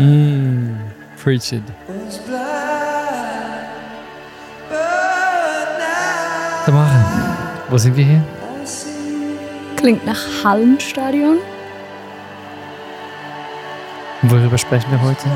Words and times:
Mm, 0.00 0.78
preach 1.22 1.52
it. 1.52 1.62
Tamara, 6.64 7.04
wo 7.68 7.76
sind 7.76 7.94
wir 7.94 8.04
hier? 8.06 8.22
Klingt 9.76 10.06
nach 10.06 10.18
Hallenstadion. 10.42 11.36
Worüber 14.22 14.56
sprechen 14.56 14.90
wir 14.90 15.02
heute? 15.02 15.28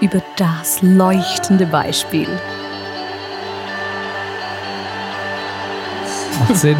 Über 0.00 0.22
das 0.36 0.80
leuchtende 0.82 1.66
Beispiel. 1.66 2.28
Macht 6.38 6.56
Sinn? 6.56 6.76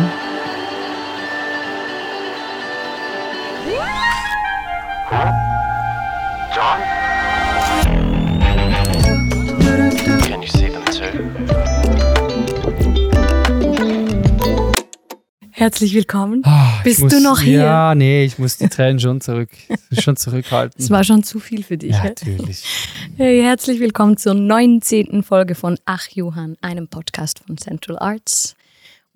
Herzlich 15.63 15.95
willkommen. 15.95 16.43
Ah, 16.45 16.79
ich 16.79 16.83
Bist 16.83 17.01
muss, 17.03 17.13
du 17.13 17.21
noch 17.21 17.41
hier? 17.41 17.61
Ja, 17.61 17.95
nee, 17.95 18.25
ich 18.25 18.37
muss 18.37 18.57
die 18.57 18.69
Tränen 18.69 18.99
schon 18.99 19.21
zurück, 19.21 19.49
schon 19.93 20.17
zurückhalten. 20.17 20.75
Es 20.77 20.91
war 20.91 21.05
schon 21.05 21.23
zu 21.23 21.39
viel 21.39 21.63
für 21.63 21.79
dich. 21.79 21.93
ja, 21.93 22.03
natürlich. 22.03 22.65
Hey, 23.17 23.41
herzlich 23.41 23.79
willkommen 23.79 24.17
zur 24.17 24.35
19. 24.35 25.23
Folge 25.23 25.55
von 25.55 25.79
Ach 25.85 26.09
Johann, 26.09 26.57
einem 26.63 26.89
Podcast 26.89 27.45
von 27.47 27.59
Central 27.59 27.97
Arts. 28.01 28.57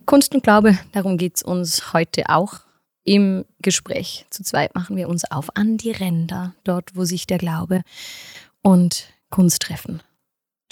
Kunst 0.05 0.37
und 0.37 0.45
Glaube, 0.45 0.79
darum 0.93 1.19
geht 1.19 1.39
es 1.39 1.43
uns 1.43 1.93
heute 1.93 2.29
auch. 2.29 2.61
Im 3.03 3.45
Gespräch 3.61 4.25
zu 4.31 4.45
zweit 4.45 4.73
machen 4.77 4.97
wir 4.97 5.09
uns 5.09 5.29
auf 5.29 5.57
an 5.57 5.79
die 5.79 5.91
Ränder, 5.91 6.55
dort 6.63 6.95
wo 6.95 7.05
sich 7.05 7.27
der 7.27 7.39
Glaube 7.39 7.83
und 8.63 9.13
Kunst 9.31 9.63
treffen. 9.63 10.01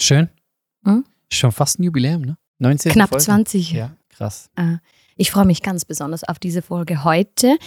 Schön. 0.01 0.29
Hm? 0.85 1.03
Schon 1.29 1.51
fast 1.51 1.79
ein 1.79 1.83
Jubiläum, 1.83 2.21
ne? 2.21 2.37
19. 2.59 2.93
Knapp 2.93 3.09
Folge. 3.09 3.25
20. 3.25 3.73
Ja, 3.73 3.91
krass. 4.07 4.49
Äh, 4.55 4.77
Ich 5.17 5.31
freue 5.31 5.45
mich 5.45 5.61
ganz 5.61 5.85
besonders 5.85 6.23
auf 6.25 6.39
diese 6.39 6.61
Folge 6.61 7.05
heute. 7.05 7.57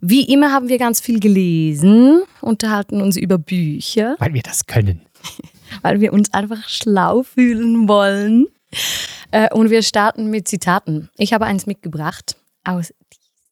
Wie 0.00 0.24
immer 0.32 0.50
haben 0.52 0.68
wir 0.68 0.78
ganz 0.78 1.00
viel 1.00 1.20
gelesen, 1.20 2.22
unterhalten 2.40 3.00
uns 3.00 3.16
über 3.16 3.38
Bücher, 3.38 4.16
Weil 4.18 4.34
wir 4.34 4.42
das 4.42 4.66
können. 4.66 5.02
weil 5.82 6.00
wir 6.00 6.12
uns 6.12 6.34
einfach 6.34 6.68
schlau 6.68 7.22
fühlen 7.22 7.88
wollen. 7.88 8.46
Äh, 9.30 9.48
Und 9.54 9.70
wir 9.70 9.82
starten 9.82 10.30
mit 10.30 10.48
Zitaten. 10.48 11.08
Ich 11.16 11.32
habe 11.32 11.46
eins 11.46 11.66
mitgebracht 11.66 12.36
aus 12.64 12.92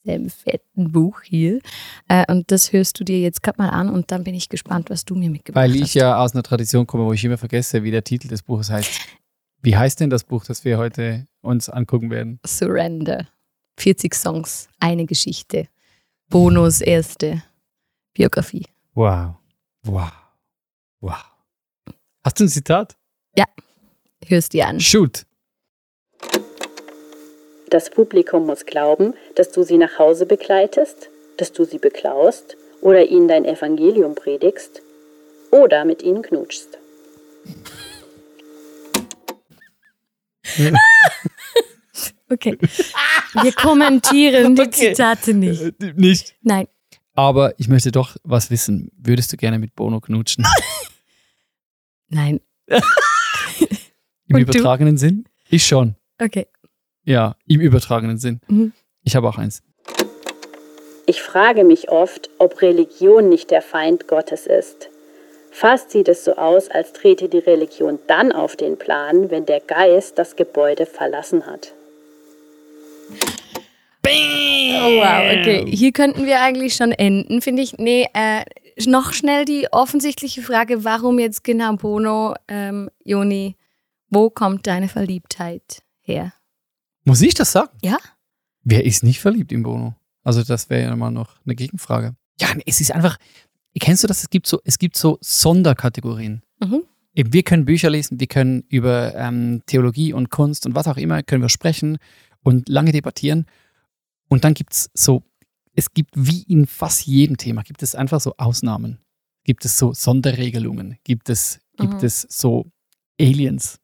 diesem 0.05 0.31
fetten 0.31 0.91
Buch 0.91 1.21
hier. 1.23 1.61
Äh, 2.09 2.25
Und 2.31 2.51
das 2.51 2.73
hörst 2.73 2.99
du 2.99 3.05
dir 3.05 3.21
jetzt 3.21 3.43
gerade 3.45 3.63
mal 3.63 3.69
an 3.71 3.89
und 3.89 4.11
dann 4.11 4.25
bin 4.25 4.35
ich 4.35 4.49
gespannt, 4.49 4.91
was 4.91 5.05
du 5.05 5.15
mir 5.15 5.31
mitgebracht 5.31 5.63
Weil 5.63 5.73
hast. 5.75 5.81
ich 5.81 5.95
ja 5.95 6.19
aus 6.19 6.35
einer 6.35 6.43
Tradition 6.43 6.89
komme, 6.89 7.05
wo 7.05 7.13
ich 7.13 7.25
immer 7.25 7.39
vergesse, 7.39 7.85
wie 7.85 7.93
der 7.93 8.03
Titel 8.03 8.27
des 8.27 8.43
Buches 8.43 8.71
heißt. 8.71 8.91
Wie 9.63 9.77
heißt 9.77 10.01
denn 10.01 10.11
das 10.11 10.25
Buch, 10.25 10.45
das 10.45 10.65
wir 10.65 10.77
heute 10.77 11.27
uns 11.41 11.69
angucken 11.69 12.11
werden? 12.11 12.41
Surrender. 12.45 13.29
40 13.77 14.15
Songs, 14.15 14.69
eine 14.81 15.07
Geschichte. 15.07 15.69
Bonus, 16.29 16.81
erste 16.81 17.43
Biografie. 18.13 18.67
Wow. 18.95 19.35
Wow. 19.85 20.13
Wow. 21.01 21.25
Hast 22.23 22.41
du 22.41 22.45
ein 22.45 22.49
Zitat? 22.49 22.97
Hörst 24.27 24.53
dir 24.53 24.67
an. 24.67 24.81
Shoot. 24.81 25.27
Das 27.69 27.91
Publikum 27.91 28.47
muss 28.47 28.65
glauben, 28.65 29.15
dass 29.35 29.51
du 29.51 29.63
sie 29.63 29.79
nach 29.79 29.99
Hause 29.99 30.27
begleitest, 30.27 31.09
dass 31.37 31.53
du 31.53 31.65
sie 31.65 31.79
beklaust 31.79 32.57
oder 32.81 33.05
ihnen 33.05 33.29
dein 33.29 33.45
Evangelium 33.45 34.15
predigst 34.15 34.81
oder 35.51 35.85
mit 35.85 36.03
ihnen 36.03 36.23
knutschst. 36.23 36.79
Okay. 42.35 42.59
Wir 43.43 43.53
kommentieren 43.53 44.55
die 44.57 44.63
Okay. 44.67 44.95
Zitate 44.95 45.35
nicht. 45.35 45.61
Äh, 45.63 45.93
nicht. 45.97 46.35
Nein. 46.43 46.67
Aber 47.15 47.55
ich 47.59 47.69
möchte 47.69 47.93
doch 47.93 48.17
was 48.25 48.51
wissen. 48.51 48.91
Würdest 48.97 49.33
du 49.33 49.37
gerne 49.37 49.59
mit 49.59 49.75
Bono 49.77 50.01
knutschen? 50.01 50.45
Nein. 52.09 52.41
Im 52.69 54.37
Und 54.37 54.41
du? 54.49 54.53
übertragenen 54.53 54.97
Sinn? 54.97 55.27
Ich 55.49 55.67
schon. 55.67 55.95
Okay. 56.21 56.47
Ja, 57.05 57.37
im 57.47 57.61
übertragenen 57.61 58.19
Sinn. 58.19 58.41
Mhm. 58.49 58.73
Ich 59.03 59.15
habe 59.15 59.29
auch 59.29 59.37
eins. 59.37 59.63
Ich 61.07 61.21
frage 61.21 61.65
mich 61.65 61.91
oft, 61.91 62.31
ob 62.39 62.63
Religion 62.63 63.29
nicht 63.29 63.51
der 63.51 63.61
Feind 63.61 64.09
Gottes 64.09 64.47
ist. 64.47 64.89
Fast 65.51 65.91
sieht 65.91 66.09
es 66.09 66.25
so 66.25 66.37
aus, 66.37 66.71
als 66.71 66.95
trete 66.95 67.29
die 67.29 67.39
Religion 67.39 67.99
dann 68.09 68.33
auf 68.33 68.57
den 68.57 68.79
Plan, 68.79 69.31
wenn 69.31 69.45
der 69.45 69.61
Geist 69.61 70.19
das 70.19 70.35
Gebäude 70.35 70.87
verlassen 70.87 71.47
hat. 71.47 71.75
Oh, 74.85 75.01
wow, 75.01 75.39
okay. 75.39 75.65
Hier 75.71 75.93
könnten 75.93 76.27
wir 76.27 76.43
eigentlich 76.43 76.75
schon 76.75 76.93
enden, 76.93 77.41
finde 77.41 77.63
ich. 77.63 77.79
Nee, 77.79 78.07
äh, 78.13 78.45
noch 78.87 79.13
schnell 79.13 79.45
die 79.45 79.69
offensichtliche 79.73 80.43
Frage, 80.43 80.85
warum 80.85 81.19
jetzt 81.19 81.43
genau 81.43 81.77
Bono, 81.77 82.35
ähm, 82.49 82.91
Joni, 83.05 83.57
wo 84.11 84.31
kommt 84.31 84.67
deine 84.67 84.89
Verliebtheit 84.89 85.83
her? 86.03 86.33
Muss 87.05 87.23
ich 87.23 87.35
das 87.35 87.53
sagen? 87.53 87.71
Ja? 87.83 87.99
Wer 88.63 88.85
ist 88.85 89.03
nicht 89.03 89.21
verliebt 89.21 89.53
in 89.53 89.63
Bono? 89.63 89.95
Also 90.23 90.43
das 90.43 90.69
wäre 90.71 90.83
ja 90.83 90.97
mal 90.97 91.11
noch 91.11 91.37
eine 91.45 91.55
Gegenfrage. 91.55 92.15
Ja, 92.41 92.49
es 92.67 92.81
ist 92.81 92.93
einfach, 92.93 93.17
kennst 93.79 94.03
du 94.03 94.09
das? 94.09 94.23
Es 94.23 94.31
gibt 94.31 94.47
so, 94.47 94.61
es 94.65 94.79
gibt 94.79 94.97
so 94.97 95.19
Sonderkategorien. 95.21 96.43
Mhm. 96.63 96.83
Eben, 97.15 97.33
wir 97.33 97.43
können 97.43 97.65
Bücher 97.65 97.91
lesen, 97.91 98.19
wir 98.19 98.27
können 98.27 98.65
über 98.69 99.15
ähm, 99.15 99.63
Theologie 99.67 100.13
und 100.13 100.31
Kunst 100.31 100.67
und 100.67 100.75
was 100.75 100.89
auch 100.89 100.97
immer, 100.97 101.23
können 101.23 101.43
wir 101.43 101.49
sprechen 101.49 101.99
und 102.45 102.69
lange 102.69 102.93
debattieren. 102.93 103.47
Und 104.29 104.45
dann 104.45 104.55
gibt 104.55 104.73
es 104.73 104.91
so, 104.95 105.23
es 105.75 105.93
gibt 105.93 106.11
wie 106.15 106.43
in 106.43 106.67
fast 106.67 107.07
jedem 107.07 107.37
Thema, 107.37 107.63
gibt 107.63 107.83
es 107.83 107.97
einfach 107.97 108.21
so 108.21 108.35
Ausnahmen. 108.37 109.01
Gibt 109.43 109.65
es 109.65 109.77
so 109.77 109.93
Sonderregelungen, 109.93 110.99
gibt 111.05 111.29
es, 111.29 111.59
gibt 111.77 111.95
Mhm. 111.95 112.05
es 112.07 112.23
so 112.31 112.67
Aliens 113.21 113.81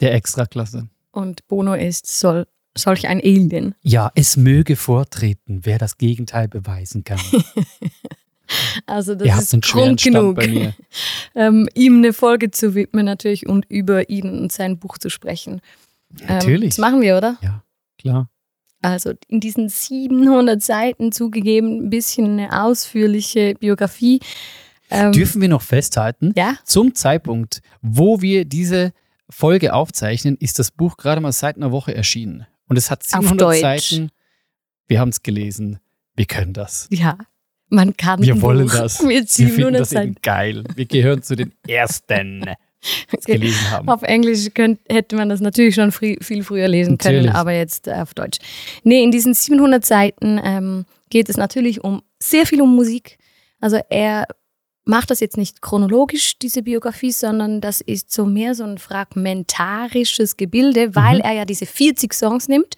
der 0.00 0.14
Extraklasse. 0.14 0.88
Und 1.10 1.46
Bono 1.48 1.74
ist 1.74 2.06
soll, 2.06 2.46
solch 2.78 3.08
ein 3.08 3.18
Alien. 3.20 3.74
Ja, 3.82 4.10
es 4.14 4.36
möge 4.36 4.76
vortreten, 4.76 5.60
wer 5.64 5.78
das 5.78 5.98
Gegenteil 5.98 6.48
beweisen 6.48 7.02
kann. 7.04 7.20
Also 8.86 9.14
das 9.14 9.30
hat 9.30 9.42
ist 9.42 9.62
Grund 9.62 10.02
genug, 10.02 10.34
bei 10.34 10.48
mir. 10.48 10.74
ähm, 11.36 11.68
ihm 11.74 11.98
eine 11.98 12.12
Folge 12.12 12.50
zu 12.50 12.74
widmen 12.74 13.06
natürlich 13.06 13.48
und 13.48 13.64
über 13.68 14.10
ihn 14.10 14.28
und 14.40 14.50
sein 14.50 14.78
Buch 14.78 14.98
zu 14.98 15.08
sprechen. 15.08 15.60
Ähm, 16.20 16.26
Natürlich. 16.26 16.70
das 16.70 16.78
machen 16.78 17.00
wir, 17.00 17.16
oder? 17.16 17.38
Ja, 17.42 17.62
klar. 18.00 18.28
Also 18.82 19.12
in 19.28 19.40
diesen 19.40 19.68
700 19.68 20.62
Seiten 20.62 21.12
zugegeben, 21.12 21.86
ein 21.86 21.90
bisschen 21.90 22.38
eine 22.38 22.62
ausführliche 22.64 23.54
Biografie. 23.54 24.20
Ähm, 24.90 25.12
Dürfen 25.12 25.40
wir 25.42 25.48
noch 25.48 25.62
festhalten, 25.62 26.32
ja, 26.36 26.56
zum 26.64 26.94
Zeitpunkt, 26.94 27.60
wo 27.82 28.22
wir 28.22 28.44
diese 28.44 28.92
Folge 29.28 29.74
aufzeichnen, 29.74 30.36
ist 30.36 30.58
das 30.58 30.70
Buch 30.70 30.96
gerade 30.96 31.20
mal 31.20 31.30
seit 31.32 31.56
einer 31.56 31.70
Woche 31.70 31.94
erschienen. 31.94 32.46
Und 32.66 32.76
es 32.76 32.90
hat 32.90 33.02
Auf 33.12 33.22
700 33.22 33.40
Deutsch. 33.40 33.60
Seiten. 33.60 34.10
Wir 34.88 34.98
haben 34.98 35.10
es 35.10 35.22
gelesen. 35.22 35.78
Wir 36.16 36.26
können 36.26 36.52
das. 36.52 36.88
ja. 36.90 37.16
Man 37.72 37.96
kann 37.96 38.20
Wir 38.20 38.42
wollen 38.42 38.66
Buch 38.66 38.74
das. 38.74 39.00
mit 39.00 39.38
Wir 39.38 39.46
finden 39.46 39.84
700 39.84 39.92
das 39.92 40.22
geil. 40.22 40.64
Wir 40.74 40.86
gehören 40.86 41.22
zu 41.22 41.36
den 41.36 41.54
Ersten. 41.68 42.44
gelesen 43.26 43.70
haben. 43.70 43.88
Auf 43.88 44.02
Englisch 44.02 44.48
könnt, 44.54 44.80
hätte 44.88 45.16
man 45.16 45.28
das 45.28 45.40
natürlich 45.40 45.74
schon 45.74 45.92
frü 45.92 46.16
viel 46.20 46.42
früher 46.42 46.68
lesen 46.68 46.98
können, 46.98 47.16
Natürlich. 47.16 47.34
aber 47.34 47.52
jetzt 47.52 47.88
äh, 47.88 47.92
auf 47.92 48.14
Deutsch. 48.14 48.38
Nee, 48.82 49.02
in 49.02 49.10
diesen 49.10 49.34
700 49.34 49.84
Seiten 49.84 50.40
ähm, 50.42 50.86
geht 51.10 51.28
es 51.28 51.36
natürlich 51.36 51.84
um 51.84 52.02
sehr 52.18 52.46
viel 52.46 52.62
um 52.62 52.74
Musik. 52.74 53.18
Also 53.60 53.78
er 53.90 54.26
macht 54.90 55.10
das 55.10 55.20
jetzt 55.20 55.36
nicht 55.36 55.62
chronologisch, 55.62 56.36
diese 56.38 56.62
Biografie, 56.62 57.12
sondern 57.12 57.60
das 57.60 57.80
ist 57.80 58.12
so 58.12 58.26
mehr 58.26 58.54
so 58.54 58.64
ein 58.64 58.76
fragmentarisches 58.78 60.36
Gebilde, 60.36 60.94
weil 60.94 61.16
Mhm. 61.16 61.22
er 61.24 61.32
ja 61.32 61.44
diese 61.44 61.64
40 61.66 62.12
Songs 62.12 62.48
nimmt 62.48 62.74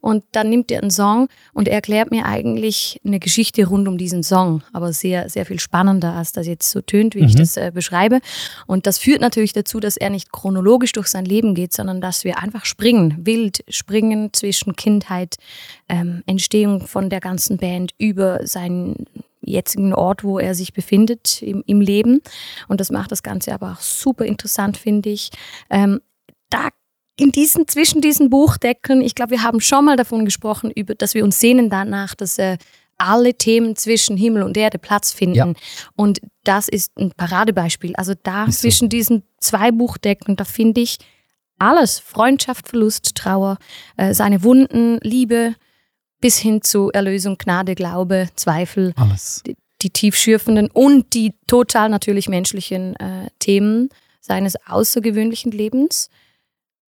und 0.00 0.24
dann 0.32 0.48
nimmt 0.50 0.70
er 0.72 0.80
einen 0.82 0.90
Song 0.90 1.28
und 1.52 1.68
er 1.68 1.74
erklärt 1.74 2.10
mir 2.10 2.24
eigentlich 2.26 3.00
eine 3.04 3.20
Geschichte 3.20 3.66
rund 3.66 3.86
um 3.88 3.98
diesen 3.98 4.22
Song, 4.22 4.62
aber 4.72 4.92
sehr, 4.92 5.28
sehr 5.28 5.46
viel 5.46 5.60
spannender, 5.60 6.14
als 6.14 6.32
das 6.32 6.46
jetzt 6.46 6.70
so 6.70 6.80
tönt, 6.80 7.14
wie 7.14 7.20
ich 7.24 7.34
Mhm. 7.34 7.38
das 7.38 7.56
äh, 7.56 7.70
beschreibe. 7.72 8.20
Und 8.66 8.86
das 8.86 8.98
führt 8.98 9.20
natürlich 9.20 9.52
dazu, 9.52 9.80
dass 9.80 9.96
er 9.96 10.10
nicht 10.10 10.32
chronologisch 10.32 10.92
durch 10.92 11.08
sein 11.08 11.24
Leben 11.24 11.54
geht, 11.54 11.72
sondern 11.72 12.00
dass 12.00 12.24
wir 12.24 12.38
einfach 12.42 12.64
springen, 12.64 13.16
wild 13.20 13.62
springen 13.68 14.32
zwischen 14.32 14.74
Kindheit, 14.74 15.36
ähm, 15.88 16.22
Entstehung 16.26 16.86
von 16.86 17.10
der 17.10 17.20
ganzen 17.20 17.58
Band 17.58 17.92
über 17.98 18.46
seinen 18.46 19.06
jetzigen 19.40 19.94
Ort, 19.94 20.24
wo 20.24 20.38
er 20.38 20.54
sich 20.54 20.72
befindet 20.72 21.42
im, 21.42 21.62
im 21.66 21.80
Leben. 21.80 22.20
Und 22.68 22.80
das 22.80 22.90
macht 22.90 23.12
das 23.12 23.22
Ganze 23.22 23.52
aber 23.52 23.72
auch 23.72 23.80
super 23.80 24.24
interessant, 24.24 24.76
finde 24.76 25.10
ich. 25.10 25.30
Ähm, 25.70 26.00
da 26.50 26.68
in 27.16 27.32
diesen, 27.32 27.68
zwischen 27.68 28.00
diesen 28.00 28.30
Buchdeckeln, 28.30 29.02
ich 29.02 29.14
glaube, 29.14 29.32
wir 29.32 29.42
haben 29.42 29.60
schon 29.60 29.84
mal 29.84 29.96
davon 29.96 30.24
gesprochen, 30.24 30.70
über, 30.70 30.94
dass 30.94 31.14
wir 31.14 31.24
uns 31.24 31.38
sehnen 31.38 31.68
danach, 31.68 32.14
dass 32.14 32.38
äh, 32.38 32.56
alle 32.96 33.34
Themen 33.34 33.76
zwischen 33.76 34.16
Himmel 34.16 34.42
und 34.42 34.56
Erde 34.56 34.78
Platz 34.78 35.12
finden. 35.12 35.36
Ja. 35.36 35.52
Und 35.96 36.20
das 36.44 36.68
ist 36.68 36.96
ein 36.98 37.12
Paradebeispiel. 37.12 37.94
Also 37.96 38.14
da 38.22 38.46
so. 38.46 38.52
zwischen 38.52 38.88
diesen 38.88 39.22
zwei 39.38 39.70
Buchdecken, 39.70 40.36
da 40.36 40.44
finde 40.44 40.82
ich 40.82 40.98
alles. 41.58 41.98
Freundschaft, 41.98 42.68
Verlust, 42.68 43.14
Trauer, 43.14 43.58
äh, 43.96 44.14
seine 44.14 44.42
Wunden, 44.42 44.98
Liebe, 45.02 45.54
bis 46.20 46.38
hin 46.38 46.62
zu 46.62 46.90
Erlösung, 46.90 47.38
Gnade, 47.38 47.74
Glaube, 47.74 48.28
Zweifel, 48.36 48.92
Alles. 48.96 49.42
die, 49.46 49.56
die 49.82 49.90
tiefschürfenden 49.90 50.70
und 50.70 51.14
die 51.14 51.34
total 51.46 51.88
natürlich 51.88 52.28
menschlichen 52.28 52.96
äh, 52.96 53.30
Themen 53.38 53.88
seines 54.20 54.56
außergewöhnlichen 54.66 55.52
Lebens. 55.52 56.10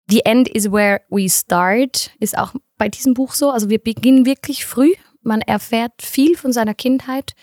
The 0.08 0.24
End 0.24 0.48
is 0.48 0.70
where 0.70 1.00
we 1.08 1.28
start 1.28 2.10
ist 2.20 2.36
auch 2.36 2.54
bei 2.76 2.88
diesem 2.88 3.14
Buch 3.14 3.32
so. 3.32 3.50
Also 3.50 3.70
wir 3.70 3.78
beginnen 3.78 4.26
wirklich 4.26 4.66
früh. 4.66 4.92
Man 5.22 5.40
erfährt 5.40 5.92
viel 6.02 6.36
von 6.36 6.52
seiner 6.52 6.74
Kindheit, 6.74 7.34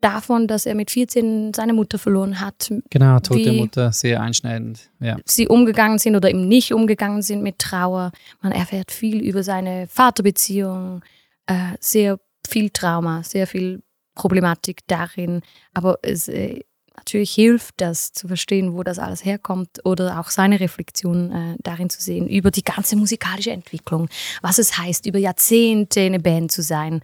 davon, 0.00 0.46
dass 0.46 0.66
er 0.66 0.74
mit 0.74 0.90
14 0.90 1.52
seine 1.54 1.72
Mutter 1.72 1.98
verloren 1.98 2.40
hat, 2.40 2.72
Genau, 2.90 3.18
tote 3.18 3.52
Mutter, 3.52 3.92
sehr 3.92 4.20
einschneidend. 4.20 4.90
Ja. 5.00 5.16
sie 5.24 5.48
umgegangen 5.48 5.98
sind 5.98 6.16
oder 6.16 6.30
eben 6.30 6.46
nicht 6.48 6.72
umgegangen 6.72 7.22
sind 7.22 7.42
mit 7.42 7.58
Trauer. 7.58 8.12
Man 8.40 8.52
erfährt 8.52 8.92
viel 8.92 9.20
über 9.20 9.42
seine 9.42 9.86
Vaterbeziehung, 9.88 11.02
äh, 11.46 11.76
sehr 11.80 12.18
viel 12.46 12.70
Trauma, 12.70 13.22
sehr 13.22 13.46
viel 13.46 13.82
Problematik 14.14 14.80
darin. 14.86 15.42
Aber 15.74 15.98
es 16.02 16.28
äh, 16.28 16.60
natürlich 16.96 17.32
hilft 17.32 17.74
das 17.80 18.12
zu 18.12 18.28
verstehen, 18.28 18.74
wo 18.74 18.82
das 18.82 18.98
alles 18.98 19.24
herkommt 19.24 19.84
oder 19.84 20.18
auch 20.18 20.30
seine 20.30 20.60
Reflexion 20.60 21.32
äh, 21.32 21.56
darin 21.62 21.90
zu 21.90 22.00
sehen 22.00 22.28
über 22.28 22.50
die 22.50 22.64
ganze 22.64 22.96
musikalische 22.96 23.52
Entwicklung, 23.52 24.08
was 24.42 24.58
es 24.58 24.78
heißt, 24.78 25.06
über 25.06 25.18
Jahrzehnte 25.18 26.00
eine 26.00 26.20
Band 26.20 26.50
zu 26.50 26.62
sein. 26.62 27.02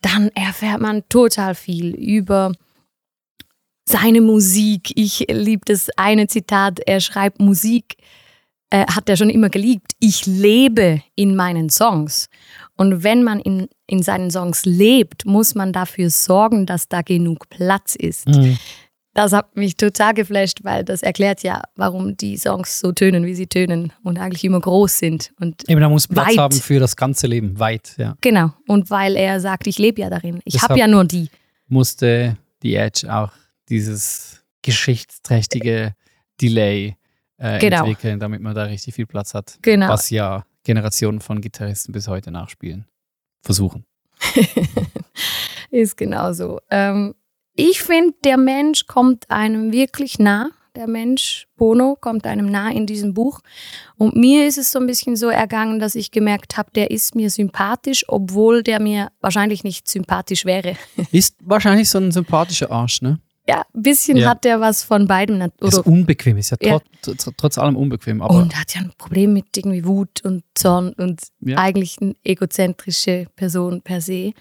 Dann 0.00 0.28
erfährt 0.28 0.80
man 0.80 1.08
total 1.08 1.54
viel 1.54 1.94
über 1.94 2.52
seine 3.88 4.20
Musik. 4.20 4.92
Ich 4.96 5.26
liebe 5.28 5.62
das 5.64 5.88
eine 5.96 6.26
Zitat, 6.26 6.80
er 6.86 7.00
schreibt 7.00 7.40
Musik, 7.40 7.96
äh, 8.70 8.86
hat 8.86 9.08
er 9.08 9.16
schon 9.16 9.30
immer 9.30 9.48
geliebt. 9.48 9.92
Ich 9.98 10.26
lebe 10.26 11.02
in 11.14 11.34
meinen 11.34 11.70
Songs. 11.70 12.28
Und 12.78 13.02
wenn 13.02 13.22
man 13.24 13.40
in, 13.40 13.68
in 13.86 14.02
seinen 14.02 14.30
Songs 14.30 14.64
lebt, 14.64 15.26
muss 15.26 15.54
man 15.54 15.72
dafür 15.72 16.08
sorgen, 16.10 16.64
dass 16.64 16.88
da 16.88 17.02
genug 17.02 17.48
Platz 17.50 17.94
ist. 17.94 18.28
Mhm. 18.28 18.56
Das 19.14 19.32
hat 19.32 19.56
mich 19.56 19.76
total 19.76 20.14
geflasht, 20.14 20.60
weil 20.62 20.84
das 20.84 21.02
erklärt 21.02 21.42
ja, 21.42 21.60
warum 21.74 22.16
die 22.16 22.36
Songs 22.36 22.78
so 22.78 22.92
tönen, 22.92 23.26
wie 23.26 23.34
sie 23.34 23.48
tönen 23.48 23.92
und 24.04 24.16
eigentlich 24.16 24.44
immer 24.44 24.60
groß 24.60 24.96
sind. 24.96 25.32
Und 25.40 25.68
Eben, 25.68 25.80
da 25.80 25.88
muss 25.88 26.06
Platz 26.06 26.28
Weit. 26.28 26.38
haben 26.38 26.56
für 26.56 26.78
das 26.78 26.94
ganze 26.94 27.26
Leben, 27.26 27.58
weit, 27.58 27.94
ja. 27.98 28.14
genau, 28.20 28.52
und 28.68 28.90
weil 28.90 29.16
er 29.16 29.40
sagt, 29.40 29.66
ich 29.66 29.78
lebe 29.78 30.00
ja 30.00 30.08
darin. 30.08 30.40
Ich 30.44 30.62
habe 30.62 30.78
ja 30.78 30.86
nur 30.86 31.04
die. 31.04 31.30
Musste 31.66 32.36
die 32.62 32.76
Edge 32.76 33.12
auch 33.12 33.32
dieses 33.68 34.40
geschichtsträchtige 34.62 35.94
Delay 36.40 36.96
äh, 37.38 37.58
Genau. 37.58 37.80
entwickeln, 37.80 38.20
damit 38.20 38.40
man 38.40 38.54
da 38.54 38.64
richtig 38.64 38.94
viel 38.94 39.06
Platz 39.06 39.34
hat. 39.34 39.58
Genau. 39.62 39.88
Was 39.88 40.10
ja 40.10 40.44
Generationen 40.64 41.20
von 41.20 41.40
Gitarristen 41.40 41.92
bis 41.92 42.08
heute 42.08 42.30
nachspielen. 42.30 42.86
Versuchen. 43.42 43.84
Ist 45.70 45.96
genauso. 45.96 46.60
Ähm, 46.70 47.14
ich 47.54 47.82
finde, 47.82 48.14
der 48.24 48.36
Mensch 48.36 48.86
kommt 48.86 49.30
einem 49.30 49.72
wirklich 49.72 50.18
nah. 50.18 50.50
Der 50.76 50.86
Mensch, 50.86 51.48
Bono, 51.56 51.96
kommt 52.00 52.24
einem 52.26 52.46
nah 52.46 52.70
in 52.70 52.86
diesem 52.86 53.12
Buch. 53.12 53.40
Und 53.96 54.14
mir 54.14 54.46
ist 54.46 54.58
es 54.58 54.70
so 54.70 54.78
ein 54.78 54.86
bisschen 54.86 55.16
so 55.16 55.28
ergangen, 55.28 55.80
dass 55.80 55.96
ich 55.96 56.12
gemerkt 56.12 56.56
habe, 56.56 56.70
der 56.72 56.92
ist 56.92 57.16
mir 57.16 57.30
sympathisch, 57.30 58.04
obwohl 58.06 58.62
der 58.62 58.80
mir 58.80 59.08
wahrscheinlich 59.20 59.64
nicht 59.64 59.88
sympathisch 59.88 60.44
wäre. 60.44 60.76
Ist 61.10 61.34
wahrscheinlich 61.42 61.90
so 61.90 61.98
ein 61.98 62.12
sympathischer 62.12 62.70
Arsch, 62.70 63.02
ne? 63.02 63.18
Ja, 63.48 63.64
ein 63.74 63.82
bisschen 63.82 64.18
Ja. 64.18 64.28
hat 64.30 64.44
der 64.44 64.60
was 64.60 64.82
von 64.82 65.06
beidem. 65.06 65.38
nat- 65.38 65.58
Ist 65.62 65.78
unbequem, 65.78 66.36
ist 66.36 66.50
ja, 66.50 66.58
Ja. 66.60 66.78
Trotz, 67.36 67.56
allem 67.56 67.76
unbequem. 67.76 68.20
Aber 68.20 68.34
und 68.34 68.54
hat 68.54 68.74
ja 68.74 68.82
ein 68.82 68.92
Problem 68.98 69.32
mit 69.32 69.56
irgendwie 69.56 69.86
Wut 69.86 70.22
und 70.22 70.44
Zorn 70.54 70.92
und 70.92 71.22
Ja. 71.40 71.56
eigentlich 71.56 71.96
eine 72.02 72.14
egozentrische 72.24 73.26
Person 73.36 73.80
per 73.80 74.02
se. 74.02 74.32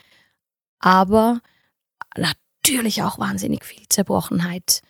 Aber 0.79 1.39
natürlich 2.17 3.03
auch 3.03 3.17
wahnsinnig 3.19 3.63
viel 3.65 3.83
Zerbrochenheit. 3.89 4.81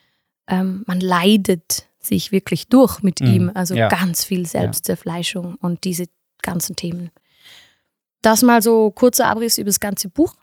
Ähm, 0.48 0.84
man 0.88 1.00
leidet 1.00 1.88
sich 2.00 2.32
wirklich 2.32 2.68
durch 2.70 3.04
mit 3.04 3.22
Mhm. 3.22 3.28
ihm. 3.28 3.52
Also 3.54 3.76
ganz 3.76 4.24
viel 4.24 4.46
Selbstzerfleischung 4.48 5.56
und 5.56 5.84
diese 5.84 6.06
ganzen 6.42 6.76
Themen. 6.76 7.12
Das 8.22 8.42
mal 8.42 8.62
so 8.62 8.90
kurzer 8.92 9.28
Abriss 9.28 9.58
über 9.58 9.68
das 9.70 9.80
ganze 9.80 10.10
Buch. 10.10 10.34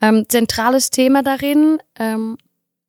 Ähm, 0.00 0.24
zentrales 0.28 0.90
Thema 0.90 1.22
darin 1.22 1.78
ähm, 1.98 2.38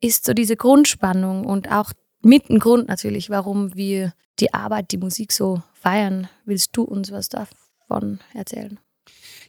ist 0.04 0.26
so 0.26 0.34
diese 0.34 0.56
Grundspannung 0.58 1.46
und 1.46 1.72
auch 1.72 1.92
mit 2.22 2.50
ein 2.50 2.60
Grund 2.60 2.88
natürlich, 2.88 3.30
warum 3.30 3.76
wir 3.76 4.14
die 4.40 4.54
Arbeit, 4.54 4.92
die 4.92 4.98
Musik 4.98 5.32
so 5.32 5.62
feiern. 5.74 6.28
Willst 6.46 6.70
du 6.74 6.84
uns 6.84 7.12
was 7.12 7.30
davon 7.30 8.20
erzählen? 8.34 8.80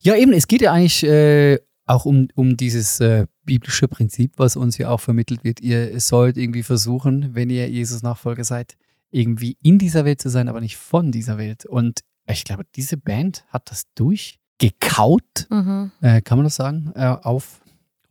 Ja, 0.01 0.17
eben, 0.17 0.33
es 0.33 0.47
geht 0.47 0.61
ja 0.63 0.73
eigentlich 0.73 1.03
äh, 1.05 1.59
auch 1.87 2.05
um, 2.05 2.29
um 2.35 2.57
dieses 2.57 3.01
äh, 3.01 3.27
biblische 3.45 3.89
Prinzip, 3.89 4.33
was 4.37 4.57
uns 4.57 4.79
ja 4.79 4.91
auch 4.91 5.01
vermittelt 5.01 5.45
wird. 5.45 5.61
Ihr 5.61 5.99
sollt 6.01 6.37
irgendwie 6.37 6.63
versuchen, 6.63 7.35
wenn 7.35 7.51
ihr 7.51 7.69
Jesus 7.69 8.03
Nachfolger 8.03 8.45
seid, 8.45 8.77
irgendwie 9.11 9.57
in 9.63 9.79
dieser 9.79 10.05
Welt 10.05 10.21
zu 10.21 10.29
sein, 10.29 10.49
aber 10.49 10.61
nicht 10.61 10.77
von 10.77 11.13
dieser 11.13 11.39
Welt. 11.39 11.67
Und 11.67 12.01
ich 12.27 12.45
glaube, 12.45 12.65
diese 12.75 12.97
Band 12.97 13.45
hat 13.49 13.71
das 13.71 13.85
durchgekaut, 13.95 15.47
Mhm. 15.51 15.93
äh, 16.01 16.21
kann 16.23 16.39
man 16.39 16.45
das 16.45 16.57
sagen, 16.57 16.93
äh, 16.95 17.07
auf 17.07 17.61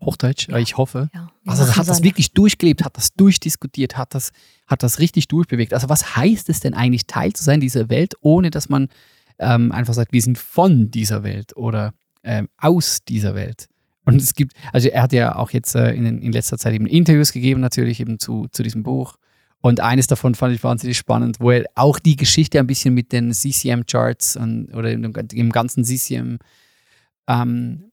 Hochdeutsch, 0.05 0.47
Ja. 0.49 0.57
äh, 0.57 0.61
ich 0.61 0.77
hoffe. 0.77 1.09
Ja, 1.13 1.29
Also 1.45 1.75
hat 1.75 1.87
das 1.87 2.03
wirklich 2.03 2.31
durchgelebt, 2.33 2.83
hat 2.83 2.97
das 2.97 3.13
durchdiskutiert, 3.13 3.97
hat 3.97 4.13
das, 4.15 4.31
hat 4.67 4.83
das 4.83 4.99
richtig 4.99 5.27
durchbewegt. 5.27 5.73
Also 5.73 5.89
was 5.89 6.15
heißt 6.15 6.49
es 6.49 6.59
denn 6.59 6.73
eigentlich, 6.73 7.07
Teil 7.07 7.33
zu 7.33 7.43
sein 7.43 7.59
dieser 7.59 7.89
Welt, 7.89 8.15
ohne 8.21 8.49
dass 8.49 8.69
man 8.69 8.87
ähm, 9.39 9.71
einfach 9.71 9.93
sagt, 9.93 10.13
wir 10.13 10.21
sind 10.21 10.37
von 10.37 10.91
dieser 10.91 11.23
Welt 11.23 11.55
oder 11.57 11.93
ähm, 12.23 12.49
aus 12.57 12.99
dieser 13.07 13.35
Welt. 13.35 13.67
Und 14.05 14.21
es 14.21 14.33
gibt, 14.33 14.53
also 14.73 14.89
er 14.89 15.01
hat 15.03 15.13
ja 15.13 15.35
auch 15.35 15.51
jetzt 15.51 15.75
äh, 15.75 15.93
in, 15.93 16.05
in 16.21 16.31
letzter 16.33 16.57
Zeit 16.57 16.73
eben 16.73 16.85
Interviews 16.87 17.31
gegeben, 17.31 17.61
natürlich 17.61 17.99
eben 17.99 18.19
zu, 18.19 18.47
zu 18.51 18.61
diesem 18.63 18.83
Buch. 18.83 19.15
Und 19.61 19.79
eines 19.79 20.07
davon 20.07 20.35
fand 20.35 20.53
ich 20.53 20.61
wahnsinnig 20.63 20.97
spannend, 20.97 21.37
wo 21.39 21.51
er 21.51 21.65
auch 21.75 21.97
die 21.99 22.17
Geschichte 22.17 22.59
ein 22.59 22.67
bisschen 22.67 22.93
mit 22.93 23.13
den 23.13 23.33
CCM-Charts 23.33 24.37
oder 24.73 24.91
im, 24.91 25.13
im 25.31 25.51
ganzen 25.53 25.85
CCM 25.85 26.39
ähm, 27.27 27.91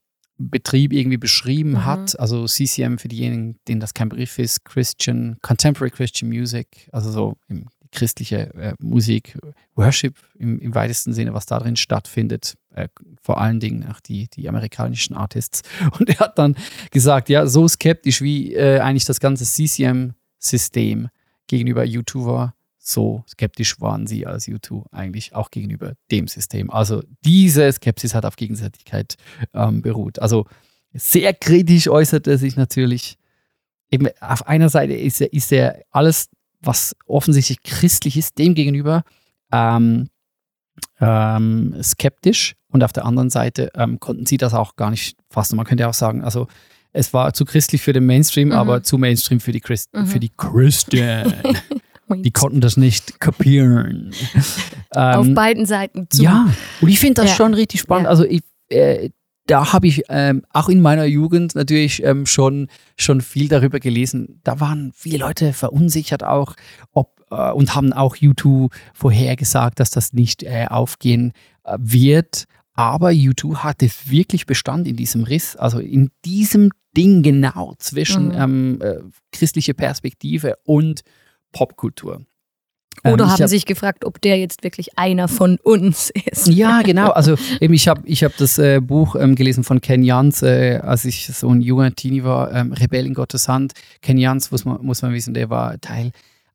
Betrieb 0.49 0.93
irgendwie 0.93 1.17
beschrieben 1.17 1.71
Mhm. 1.71 1.85
hat. 1.85 2.19
Also 2.19 2.45
CCM 2.47 2.97
für 2.97 3.07
diejenigen, 3.07 3.57
denen 3.67 3.79
das 3.81 3.93
kein 3.93 4.09
Begriff 4.09 4.39
ist, 4.39 4.65
Christian, 4.65 5.37
Contemporary 5.41 5.91
Christian 5.91 6.29
Music, 6.29 6.89
also 6.91 7.11
so 7.11 7.37
christliche 7.91 8.53
äh, 8.55 8.73
Musik, 8.79 9.37
Worship 9.75 10.15
im, 10.39 10.59
im 10.59 10.73
weitesten 10.73 11.13
Sinne, 11.13 11.33
was 11.33 11.45
da 11.45 11.59
drin 11.59 11.75
stattfindet, 11.75 12.55
äh, 12.73 12.87
vor 13.21 13.41
allen 13.41 13.59
Dingen 13.59 13.85
auch 13.91 13.99
die, 13.99 14.29
die 14.29 14.47
amerikanischen 14.47 15.13
Artists. 15.15 15.61
Und 15.99 16.09
er 16.09 16.19
hat 16.19 16.37
dann 16.39 16.55
gesagt, 16.91 17.27
ja, 17.29 17.45
so 17.47 17.67
skeptisch 17.67 18.21
wie 18.21 18.53
äh, 18.55 18.79
eigentlich 18.79 19.05
das 19.05 19.19
ganze 19.19 19.45
CCM-System 19.45 21.09
gegenüber 21.47 21.83
U2 21.83 22.25
war, 22.25 22.55
so 22.83 23.23
skeptisch 23.29 23.79
waren 23.79 24.07
sie 24.07 24.25
als 24.25 24.47
U2 24.47 24.85
eigentlich 24.91 25.35
auch 25.35 25.51
gegenüber 25.51 25.93
dem 26.09 26.27
System. 26.27 26.71
Also 26.71 27.03
diese 27.23 27.71
Skepsis 27.71 28.15
hat 28.15 28.25
auf 28.25 28.35
Gegenseitigkeit 28.37 29.15
ähm, 29.53 29.81
beruht. 29.83 30.17
Also 30.19 30.47
sehr 30.93 31.33
kritisch 31.35 31.87
äußert 31.87 32.25
er 32.27 32.37
sich 32.39 32.55
natürlich. 32.55 33.17
Eben 33.91 34.07
auf 34.19 34.47
einer 34.47 34.69
Seite 34.69 34.93
ist 34.93 35.21
er, 35.21 35.31
ist 35.31 35.51
er 35.51 35.83
alles, 35.91 36.29
was 36.61 36.95
offensichtlich 37.05 37.61
christlich 37.61 38.17
ist, 38.17 38.37
dem 38.39 38.55
gegenüber 38.55 39.03
ähm, 39.51 40.07
ähm, 40.99 41.75
skeptisch 41.83 42.55
und 42.69 42.83
auf 42.83 42.93
der 42.93 43.05
anderen 43.05 43.29
Seite 43.29 43.71
ähm, 43.75 43.99
konnten 43.99 44.25
sie 44.25 44.37
das 44.37 44.53
auch 44.53 44.75
gar 44.75 44.89
nicht 44.91 45.17
fassen. 45.29 45.55
Man 45.55 45.65
könnte 45.65 45.87
auch 45.87 45.93
sagen, 45.93 46.23
also 46.23 46.47
es 46.93 47.13
war 47.13 47.33
zu 47.33 47.45
christlich 47.45 47.81
für 47.81 47.93
den 47.93 48.05
Mainstream, 48.05 48.49
Mhm. 48.49 48.53
aber 48.55 48.83
zu 48.83 48.97
Mainstream 48.97 49.39
für 49.39 49.51
die, 49.51 49.61
Christ 49.61 49.93
Mhm. 49.93 50.07
für 50.07 50.19
die 50.19 50.29
Christen. 50.35 51.33
Die 52.23 52.31
konnten 52.31 52.61
das 52.61 52.77
nicht 52.77 53.19
kapieren. 53.19 54.11
Auf 54.91 55.25
Ähm, 55.27 55.33
beiden 55.35 55.65
Seiten 55.65 56.07
zu. 56.09 56.23
ja, 56.23 56.47
und 56.81 56.89
ich 56.89 56.99
finde 56.99 57.21
das 57.21 57.31
Ja. 57.31 57.35
schon 57.37 57.53
richtig 57.53 57.79
spannend. 57.81 58.05
Ja. 58.05 58.09
Also 58.09 58.25
ich, 58.25 58.41
äh, 58.69 59.09
da 59.47 59.73
habe 59.73 59.87
ich 59.87 60.03
ähm, 60.09 60.43
auch 60.51 60.69
in 60.69 60.81
meiner 60.81 61.05
Jugend 61.05 61.55
natürlich 61.55 62.03
ähm, 62.03 62.25
schon, 62.25 62.67
schon 62.97 63.21
viel 63.21 63.47
darüber 63.47 63.79
gelesen. 63.79 64.39
Da 64.43 64.59
waren 64.59 64.91
viele 64.95 65.17
Leute 65.19 65.53
verunsichert 65.53 66.23
auch 66.23 66.55
ob, 66.91 67.19
äh, 67.31 67.51
und 67.51 67.73
haben 67.75 67.91
auch 67.93 68.15
U2 68.17 68.69
vorhergesagt, 68.93 69.79
dass 69.79 69.89
das 69.89 70.13
nicht 70.13 70.43
äh, 70.43 70.67
aufgehen 70.69 71.33
äh, 71.63 71.77
wird. 71.79 72.45
Aber 72.73 73.09
U2 73.09 73.57
hatte 73.57 73.89
wirklich 74.05 74.45
Bestand 74.45 74.87
in 74.87 74.95
diesem 74.95 75.23
Riss, 75.23 75.55
also 75.55 75.79
in 75.79 76.09
diesem 76.23 76.69
Ding 76.95 77.21
genau 77.23 77.73
zwischen 77.79 78.27
Mhm. 78.29 78.33
ähm, 78.35 78.79
äh, 78.81 78.95
christliche 79.31 79.73
Perspektive 79.73 80.55
und 80.63 81.01
Popkultur. 81.51 82.21
Ähm, 83.03 83.13
Oder 83.13 83.25
ich 83.25 83.31
haben 83.31 83.39
hab- 83.41 83.47
sich 83.49 83.65
gefragt, 83.65 84.03
ob 84.05 84.21
der 84.21 84.37
jetzt 84.37 84.63
wirklich 84.63 84.97
einer 84.97 85.27
von 85.27 85.57
uns 85.63 86.09
ist. 86.31 86.47
Ja, 86.47 86.81
genau. 86.81 87.09
Also 87.11 87.35
eben, 87.59 87.73
ich 87.73 87.87
habe 87.87 88.01
ich 88.05 88.23
hab 88.23 88.35
das 88.37 88.57
äh, 88.57 88.79
Buch 88.81 89.15
ähm, 89.15 89.35
gelesen 89.35 89.63
von 89.63 89.79
Ken 89.81 90.03
Jans, 90.03 90.43
äh, 90.43 90.79
als 90.83 91.05
ich 91.05 91.25
so 91.27 91.49
ein 91.49 91.61
junger 91.61 91.93
Teenie 91.95 92.23
war, 92.23 92.53
ähm, 92.53 92.73
Rebell 92.73 93.05
in 93.05 93.13
Gottes 93.13 93.47
Hand. 93.47 93.73
Ken 94.01 94.17
Jans, 94.17 94.51
muss 94.51 94.65
man, 94.65 94.83
muss 94.83 95.01
man 95.01 95.13
wissen, 95.13 95.33
der 95.33 95.49
war 95.49 95.79
Teil 95.79 96.11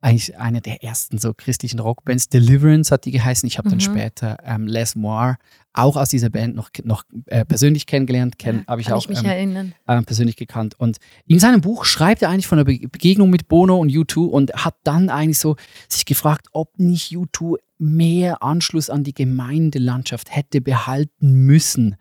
eigentlich 0.06 0.38
einer 0.38 0.60
der 0.60 0.84
ersten 0.84 1.18
so 1.18 1.34
christlichen 1.34 1.80
Rockbands. 1.80 2.28
Deliverance 2.28 2.92
hat 2.92 3.04
die 3.06 3.10
geheißen. 3.10 3.44
Ich 3.48 3.58
habe 3.58 3.68
dann 3.68 3.78
Mhm. 3.78 3.82
später 3.82 4.38
ähm, 4.44 4.68
Les 4.68 4.94
Moir 4.94 5.36
auch 5.72 5.96
aus 5.96 6.10
dieser 6.10 6.30
Band 6.30 6.54
noch, 6.54 6.70
noch 6.84 7.02
äh, 7.26 7.44
persönlich 7.44 7.86
kennengelernt. 7.86 8.38
Kenn, 8.38 8.64
habe 8.68 8.80
ich 8.80 8.92
auch 8.92 9.02
ich 9.02 9.08
mich 9.08 9.18
ähm, 9.18 9.26
erinnern. 9.26 9.75
äh, 9.86 10.00
persönlich 10.02 10.36
gekannt. 10.36 10.76
Und 10.78 10.98
in 11.26 11.40
seinem 11.40 11.60
Buch 11.60 11.84
schreibt 11.84 12.22
er 12.22 12.30
eigentlich 12.30 12.46
von 12.46 12.56
der 12.58 12.64
Be 12.64 12.78
Begegnung 12.88 13.30
mit 13.30 13.48
Bono 13.48 13.76
und 13.78 13.90
U2 13.90 14.26
und 14.28 14.52
hat 14.54 14.76
dann 14.84 15.10
eigentlich 15.10 15.40
so 15.40 15.56
sich 15.88 16.04
gefragt, 16.04 16.46
ob 16.52 16.78
nicht 16.78 17.10
U2 17.12 17.56
mehr 17.78 18.44
Anschluss 18.44 18.88
an 18.88 19.02
die 19.02 19.12
Gemeindelandschaft 19.12 20.34
hätte 20.34 20.60
behalten 20.60 21.32
müssen, 21.46 21.96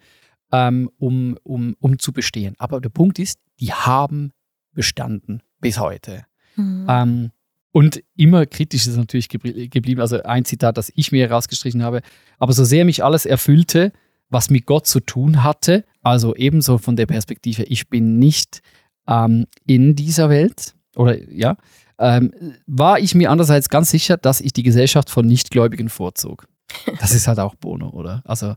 ähm, 0.52 0.92
um, 1.00 1.38
um, 1.44 1.76
um 1.80 1.98
zu 1.98 2.14
bestehen. 2.14 2.54
Aber 2.60 2.80
der 2.82 2.90
Punkt 2.90 3.18
ist, 3.18 3.40
die 3.60 3.74
haben 3.74 4.32
bestanden 4.74 5.42
bis 5.60 5.80
heute. 5.80 6.26
Mhm. 6.56 6.86
Ähm, 6.88 7.32
und 7.76 8.02
immer 8.16 8.46
kritisch 8.46 8.84
ist 8.84 8.94
es 8.94 8.96
natürlich 8.96 9.26
gebl- 9.26 9.70
geblieben. 9.70 10.00
Also 10.00 10.24
ein 10.24 10.46
Zitat, 10.46 10.78
das 10.78 10.94
ich 10.96 11.12
mir 11.12 11.28
herausgestrichen 11.28 11.84
habe. 11.84 12.04
Aber 12.40 12.54
so 12.54 12.64
sehr 12.64 12.86
mich 12.86 13.04
alles 13.04 13.26
erfüllte, 13.26 13.92
was 14.30 14.50
mit 14.50 14.66
Gott 14.66 14.88
zu 14.88 15.02
tun 15.02 15.44
hatte, 15.44 15.84
also 16.02 16.34
ebenso 16.38 16.78
von 16.78 16.96
der 16.96 17.06
Perspektive, 17.06 17.64
ich 17.64 17.90
bin 17.90 18.18
nicht 18.18 18.62
ähm, 19.10 19.46
in 19.68 19.94
dieser 19.94 20.30
Welt, 20.30 20.74
oder 20.96 21.22
ja, 21.30 21.58
ähm, 22.00 22.32
war 22.66 22.98
ich 22.98 23.14
mir 23.14 23.30
andererseits 23.30 23.68
ganz 23.68 23.92
sicher, 23.92 24.16
dass 24.16 24.40
ich 24.40 24.54
die 24.54 24.64
Gesellschaft 24.64 25.10
von 25.10 25.28
Nichtgläubigen 25.28 25.90
vorzog. 25.90 26.48
Das 27.02 27.14
ist 27.14 27.28
halt 27.28 27.40
auch 27.40 27.56
Bono, 27.56 27.90
oder? 27.90 28.22
Also 28.24 28.56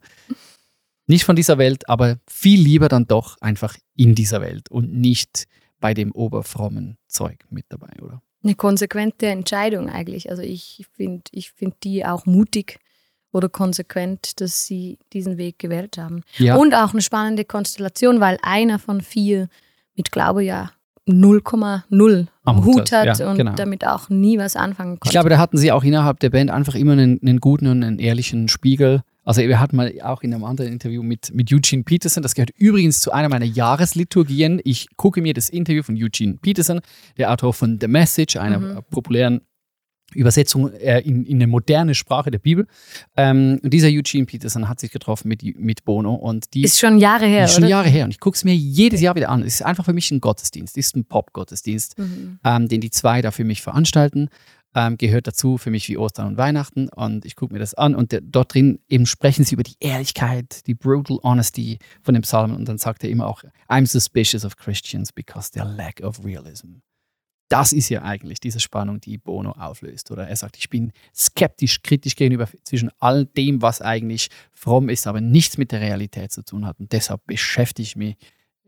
nicht 1.09 1.25
von 1.25 1.35
dieser 1.35 1.59
Welt, 1.59 1.89
aber 1.89 2.19
viel 2.29 2.61
lieber 2.61 2.89
dann 2.89 3.09
doch 3.09 3.37
einfach 3.41 3.77
in 3.97 4.15
dieser 4.15 4.41
Welt 4.41 4.71
und 4.71 4.95
nicht 4.95 5.49
bei 5.81 5.93
dem 5.93 6.13
oberfrommen 6.13 6.99
Zeug 7.09 7.45
mit 7.51 7.65
dabei, 7.69 8.01
oder? 8.01 8.23
Eine 8.43 8.55
konsequente 8.55 9.27
Entscheidung 9.27 9.89
eigentlich. 9.89 10.31
Also 10.31 10.43
ich 10.43 10.87
finde 10.95 11.23
ich 11.33 11.51
find 11.51 11.75
die 11.83 12.05
auch 12.05 12.27
mutig 12.27 12.79
oder 13.33 13.49
konsequent, 13.49 14.41
dass 14.41 14.65
sie 14.67 14.99
diesen 15.13 15.37
Weg 15.37 15.59
gewählt 15.59 15.99
haben. 15.99 16.23
Ja, 16.39 16.57
Und 16.57 16.75
auch 16.75 16.93
eine 16.93 17.03
spannende 17.03 17.45
Konstellation, 17.45 18.21
weil 18.21 18.39
einer 18.43 18.79
von 18.79 19.01
vier 19.01 19.49
mit 19.97 20.13
Glaube 20.13 20.45
ja 20.45 20.71
0,0 21.09 22.27
am 22.45 22.65
Hut 22.65 22.93
hat 22.93 23.19
ja, 23.19 23.31
und 23.31 23.39
genau. 23.39 23.55
damit 23.55 23.87
auch 23.87 24.09
nie 24.09 24.39
was 24.39 24.57
anfangen 24.57 25.01
konnte. 25.01 25.07
Ich 25.07 25.11
glaube, 25.11 25.31
da 25.31 25.39
hatten 25.39 25.57
sie 25.57 25.73
auch 25.73 25.83
innerhalb 25.83 26.21
der 26.21 26.31
Band 26.31 26.51
einfach 26.51 26.75
immer 26.75 26.93
einen, 26.93 27.19
einen 27.23 27.41
guten 27.41 27.67
und 27.67 27.83
einen 27.83 27.99
ehrlichen 27.99 28.49
Spiegel. 28.49 29.03
Also 29.29 29.43
wir 29.43 29.61
hatten 29.61 29.77
mal 29.77 29.93
auch 30.03 30.23
in 30.23 30.33
einem 30.33 30.43
anderen 30.45 30.73
Interview 30.73 31.03
mit, 31.03 31.35
mit 31.35 31.53
Eugene 31.53 31.83
Peterson, 31.85 32.23
das 32.23 32.35
gehört 32.35 32.49
übrigens 32.57 33.01
zu 33.01 33.13
einer 33.13 33.29
meiner 33.29 33.45
Jahresliturgien. 33.45 34.59
Ich 34.65 34.89
gucke 34.97 35.21
mir 35.21 35.35
das 35.35 35.51
Interview 35.51 35.83
von 35.83 35.97
Eugene 36.03 36.39
Peterson, 36.41 36.81
der 37.19 37.31
Autor 37.31 37.53
von 37.53 37.79
The 37.79 37.89
Message, 37.89 38.37
einer 38.37 38.59
Mhm. 38.59 38.79
populären 38.91 39.41
Übersetzung 40.15 40.73
äh, 40.73 41.01
in, 41.01 41.27
in 41.27 41.37
eine 41.37 41.47
moderne 41.47 41.95
Sprache 41.95 42.31
der 42.31 42.39
Bibel. 42.39 42.67
Ähm, 43.19 43.61
und 43.63 43.75
dieser 43.75 43.89
Eugene 43.89 44.25
Peterson 44.25 44.67
hat 44.67 44.81
sich 44.81 44.91
getroffen 44.91 45.29
mit, 45.29 45.43
mit 45.59 45.85
Bono 45.85 46.15
und 46.15 46.55
die 46.55 46.63
ist 46.63 46.79
schon 46.79 46.97
Jahre 46.97 47.27
her, 47.27 47.45
ist 47.45 47.53
schon 47.53 47.65
oder? 47.65 47.71
Jahre 47.71 47.89
her 47.91 48.07
und 48.07 48.13
ich 48.13 48.21
gucke 48.21 48.35
es 48.35 48.45
mir 48.45 48.55
jedes 48.57 49.03
Jahr 49.03 49.15
wieder 49.15 49.29
an. 49.29 49.43
Es 49.43 49.57
ist 49.57 49.63
einfach 49.63 49.85
für 49.85 49.93
mich 49.93 50.11
ein 50.11 50.21
Gottesdienst, 50.23 50.79
es 50.79 50.87
ist 50.87 50.97
ein 50.97 51.05
Pop-Gottesdienst 51.05 51.99
Mhm. 51.99 52.39
ähm, 52.43 52.69
den 52.69 52.81
die 52.81 52.91
zwei 52.91 53.21
da 53.21 53.31
für 53.31 53.45
mich 53.45 53.61
veranstalten. 53.61 54.31
Ähm, 54.75 54.99
gehört 54.99 55.27
dazu 55.27 55.57
für 55.57 55.71
mich 55.71 55.89
wie 55.89 55.97
Ostern 55.97 56.27
und 56.29 56.37
Weihnachten. 56.37 56.89
Und 56.91 57.25
ich 57.25 57.37
gucke 57.37 57.55
mir 57.55 57.59
das 57.59 57.75
an 57.75 57.95
und 57.95 58.13
der, 58.13 58.21
dort 58.21 58.53
drin 58.53 58.81
eben 58.89 59.07
sprechen 59.07 59.45
sie 59.45 59.55
über 59.55 59.63
die 59.63 59.77
Ehrlichkeit, 59.81 60.67
die 60.67 60.75
brutal 60.75 61.19
honesty 61.23 61.79
von 62.03 62.15
dem 62.15 62.23
Psalm. 62.23 62.55
Und 62.55 62.69
dann 62.69 62.79
sagt 62.79 63.03
er 63.03 63.11
immer 63.11 63.27
auch, 63.27 63.43
I'm 63.69 63.87
suspicious 63.87 64.45
of 64.45 64.57
Christians 64.57 65.13
because 65.13 65.51
their 65.51 65.65
lack 65.65 66.01
of 66.03 66.23
realism. 66.25 66.81
Das 67.49 67.73
ist 67.73 67.89
ja 67.89 68.03
eigentlich 68.03 68.41
diese 68.41 68.61
Spannung, 68.61 69.01
die 69.01 69.17
Bono 69.17 69.53
auflöst. 69.53 70.11
Oder 70.11 70.29
er 70.29 70.37
sagt, 70.37 70.59
ich 70.59 70.69
bin 70.69 70.93
skeptisch, 71.15 71.81
kritisch 71.83 72.15
gegenüber 72.15 72.47
zwischen 72.63 72.91
all 72.99 73.25
dem, 73.25 73.63
was 73.63 73.81
eigentlich 73.81 74.29
fromm 74.53 74.91
ist, 74.91 75.07
aber 75.07 75.23
nichts 75.23 75.57
mit 75.57 75.73
der 75.73 75.81
Realität 75.81 76.31
zu 76.31 76.45
tun 76.45 76.67
hat. 76.67 76.79
Und 76.79 76.93
deshalb 76.93 77.27
beschäftige 77.27 77.87
ich 77.87 77.97
mich, 77.97 78.17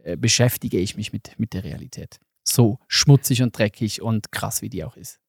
äh, 0.03 0.17
beschäftige 0.17 0.79
ich 0.79 0.97
mich 0.97 1.13
mit, 1.13 1.39
mit 1.39 1.53
der 1.53 1.65
Realität. 1.65 2.19
So 2.43 2.79
schmutzig 2.89 3.43
und 3.43 3.57
dreckig 3.57 4.01
und 4.01 4.33
krass, 4.33 4.63
wie 4.63 4.71
die 4.71 4.83
auch 4.83 4.97
ist. 4.97 5.20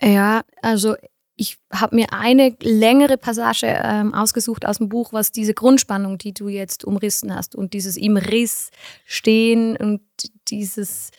Ja, 0.00 0.42
also 0.62 0.96
ich 1.36 1.56
habe 1.72 1.96
mir 1.96 2.12
eine 2.12 2.54
längere 2.60 3.16
Passage 3.16 3.66
ähm, 3.66 4.12
ausgesucht 4.12 4.66
aus 4.66 4.76
dem 4.76 4.90
Buch, 4.90 5.14
was 5.14 5.32
diese 5.32 5.54
Grundspannung, 5.54 6.18
die 6.18 6.34
du 6.34 6.48
jetzt 6.48 6.84
umrissen 6.84 7.34
hast 7.34 7.54
und 7.54 7.72
dieses 7.72 7.96
im 7.96 8.18
Riss 8.18 8.70
stehen 9.06 9.76
und 9.78 10.02
dieses, 10.48 11.10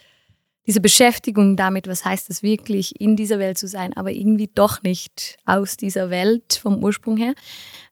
diese 0.67 0.79
Beschäftigung 0.79 1.57
damit, 1.57 1.87
was 1.87 2.05
heißt 2.05 2.29
es 2.29 2.43
wirklich, 2.43 3.01
in 3.01 3.15
dieser 3.15 3.39
Welt 3.39 3.57
zu 3.57 3.67
sein, 3.67 3.97
aber 3.97 4.11
irgendwie 4.11 4.47
doch 4.53 4.83
nicht 4.83 5.37
aus 5.45 5.75
dieser 5.75 6.11
Welt 6.11 6.59
vom 6.61 6.83
Ursprung 6.83 7.17
her, 7.17 7.33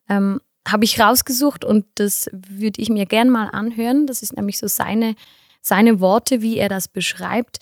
ähm, 0.08 0.40
habe 0.68 0.86
ich 0.86 1.00
rausgesucht 1.00 1.66
und 1.66 1.88
das 1.96 2.30
würde 2.32 2.80
ich 2.80 2.90
mir 2.90 3.08
gern 3.08 3.30
mal 3.30 3.48
anhören. 3.48 4.06
Das 4.06 4.22
ist 4.22 4.38
nämlich 4.38 4.60
so 4.60 4.68
seine, 4.68 5.16
seine 5.62 6.00
Worte, 6.00 6.44
wie 6.44 6.58
er 6.58 6.70
das 6.70 6.88
beschreibt. 6.88 7.58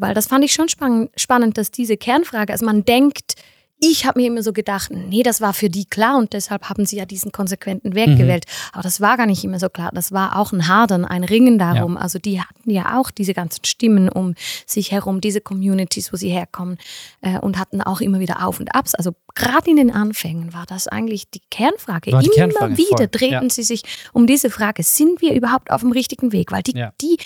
Weil 0.00 0.14
das 0.14 0.26
fand 0.26 0.44
ich 0.44 0.52
schon 0.52 0.68
spann 0.68 1.08
spannend, 1.16 1.58
dass 1.58 1.70
diese 1.70 1.96
Kernfrage, 1.96 2.52
also 2.52 2.64
man 2.64 2.84
denkt, 2.84 3.34
ich 3.82 4.04
habe 4.04 4.20
mir 4.20 4.26
immer 4.26 4.42
so 4.42 4.52
gedacht, 4.52 4.90
nee, 4.92 5.22
das 5.22 5.40
war 5.40 5.54
für 5.54 5.70
die 5.70 5.86
klar 5.86 6.18
und 6.18 6.34
deshalb 6.34 6.68
haben 6.68 6.84
sie 6.84 6.96
ja 6.98 7.06
diesen 7.06 7.32
konsequenten 7.32 7.94
Weg 7.94 8.08
Mhm. 8.08 8.18
gewählt. 8.18 8.44
Aber 8.74 8.82
das 8.82 9.00
war 9.00 9.16
gar 9.16 9.24
nicht 9.24 9.42
immer 9.42 9.58
so 9.58 9.70
klar. 9.70 9.90
Das 9.94 10.12
war 10.12 10.36
auch 10.38 10.52
ein 10.52 10.68
Hadern, 10.68 11.06
ein 11.06 11.24
Ringen 11.24 11.58
darum. 11.58 11.96
Also 11.96 12.18
die 12.18 12.42
hatten 12.42 12.68
ja 12.70 12.98
auch 13.00 13.10
diese 13.10 13.32
ganzen 13.32 13.64
Stimmen 13.64 14.10
um 14.10 14.34
sich 14.66 14.92
herum, 14.92 15.22
diese 15.22 15.40
Communities, 15.40 16.12
wo 16.12 16.18
sie 16.18 16.28
herkommen 16.28 16.76
äh, 17.22 17.38
und 17.38 17.58
hatten 17.58 17.80
auch 17.80 18.02
immer 18.02 18.20
wieder 18.20 18.46
Auf 18.46 18.60
und 18.60 18.74
Abs. 18.74 18.94
Also 18.94 19.12
gerade 19.34 19.70
in 19.70 19.76
den 19.76 19.90
Anfängen 19.90 20.52
war 20.52 20.66
das 20.66 20.86
eigentlich 20.86 21.30
die 21.30 21.40
Kernfrage. 21.50 22.10
Die 22.10 22.26
immer 22.26 22.34
Kernfrage, 22.34 22.76
wieder 22.76 22.96
voll. 22.98 23.08
drehten 23.10 23.44
Ja. 23.48 23.50
sie 23.50 23.62
sich 23.62 23.82
um 24.12 24.26
diese 24.26 24.50
Frage, 24.50 24.82
sind 24.82 25.22
wir 25.22 25.32
überhaupt 25.32 25.70
auf 25.70 25.80
dem 25.80 25.92
richtigen 25.92 26.32
Weg? 26.32 26.52
Weil 26.52 26.62
die, 26.62 26.76
Ja. 26.76 26.92
die 27.00 27.16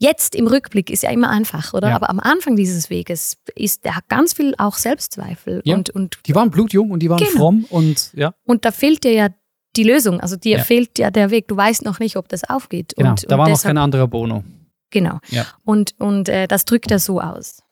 Jetzt 0.00 0.36
im 0.36 0.46
Rückblick 0.46 0.90
ist 0.90 1.02
ja 1.02 1.10
immer 1.10 1.28
einfach, 1.28 1.74
oder? 1.74 1.88
Ja. 1.88 1.96
Aber 1.96 2.08
am 2.08 2.20
Anfang 2.20 2.54
dieses 2.54 2.88
Weges 2.88 3.36
ist 3.56 3.84
da 3.84 3.98
ganz 4.08 4.32
viel 4.32 4.54
auch 4.56 4.74
Selbstzweifel 4.76 5.60
Ja. 5.64 5.74
und, 5.74 5.90
und, 5.90 6.18
Die 6.26 6.34
waren 6.36 6.50
blutjung 6.50 6.90
und 6.92 7.00
die 7.00 7.10
waren 7.10 7.18
Genau. 7.18 7.30
fromm 7.32 7.66
und 7.70 8.12
ja, 8.14 8.32
und 8.44 8.64
da 8.64 8.70
fehlt 8.70 9.02
dir 9.02 9.12
ja 9.12 9.28
die 9.76 9.82
Lösung. 9.82 10.20
Also 10.20 10.36
dir 10.36 10.58
Ja. 10.58 10.62
fehlt 10.64 10.98
ja 10.98 11.10
der 11.10 11.30
Weg. 11.30 11.48
Du 11.48 11.56
weißt 11.56 11.84
noch 11.84 11.98
nicht, 11.98 12.16
ob 12.16 12.28
das 12.28 12.48
aufgeht. 12.48 12.94
genau. 12.96 13.10
Und, 13.10 13.24
da 13.30 13.34
und 13.34 13.38
war 13.40 13.48
noch 13.48 13.54
deshalb, 13.56 13.70
kein 13.70 13.78
anderer 13.78 14.06
Bono. 14.06 14.44
Genau. 14.90 15.18
Ja. 15.30 15.46
Und, 15.64 15.94
und 15.98 16.28
äh, 16.28 16.46
das 16.46 16.64
drückt 16.64 16.90
er 16.92 16.98
so 17.00 17.20
aus. 17.20 17.62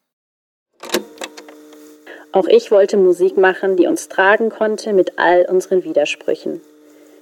Auch 2.33 2.47
ich 2.49 2.71
wollte 2.71 2.97
Musik 2.97 3.39
machen, 3.39 3.77
die 3.77 3.87
uns 3.87 4.09
tragen 4.09 4.51
konnte 4.51 4.93
mit 4.93 5.19
all 5.19 5.47
unseren 5.49 5.85
Widersprüchen. 5.85 6.61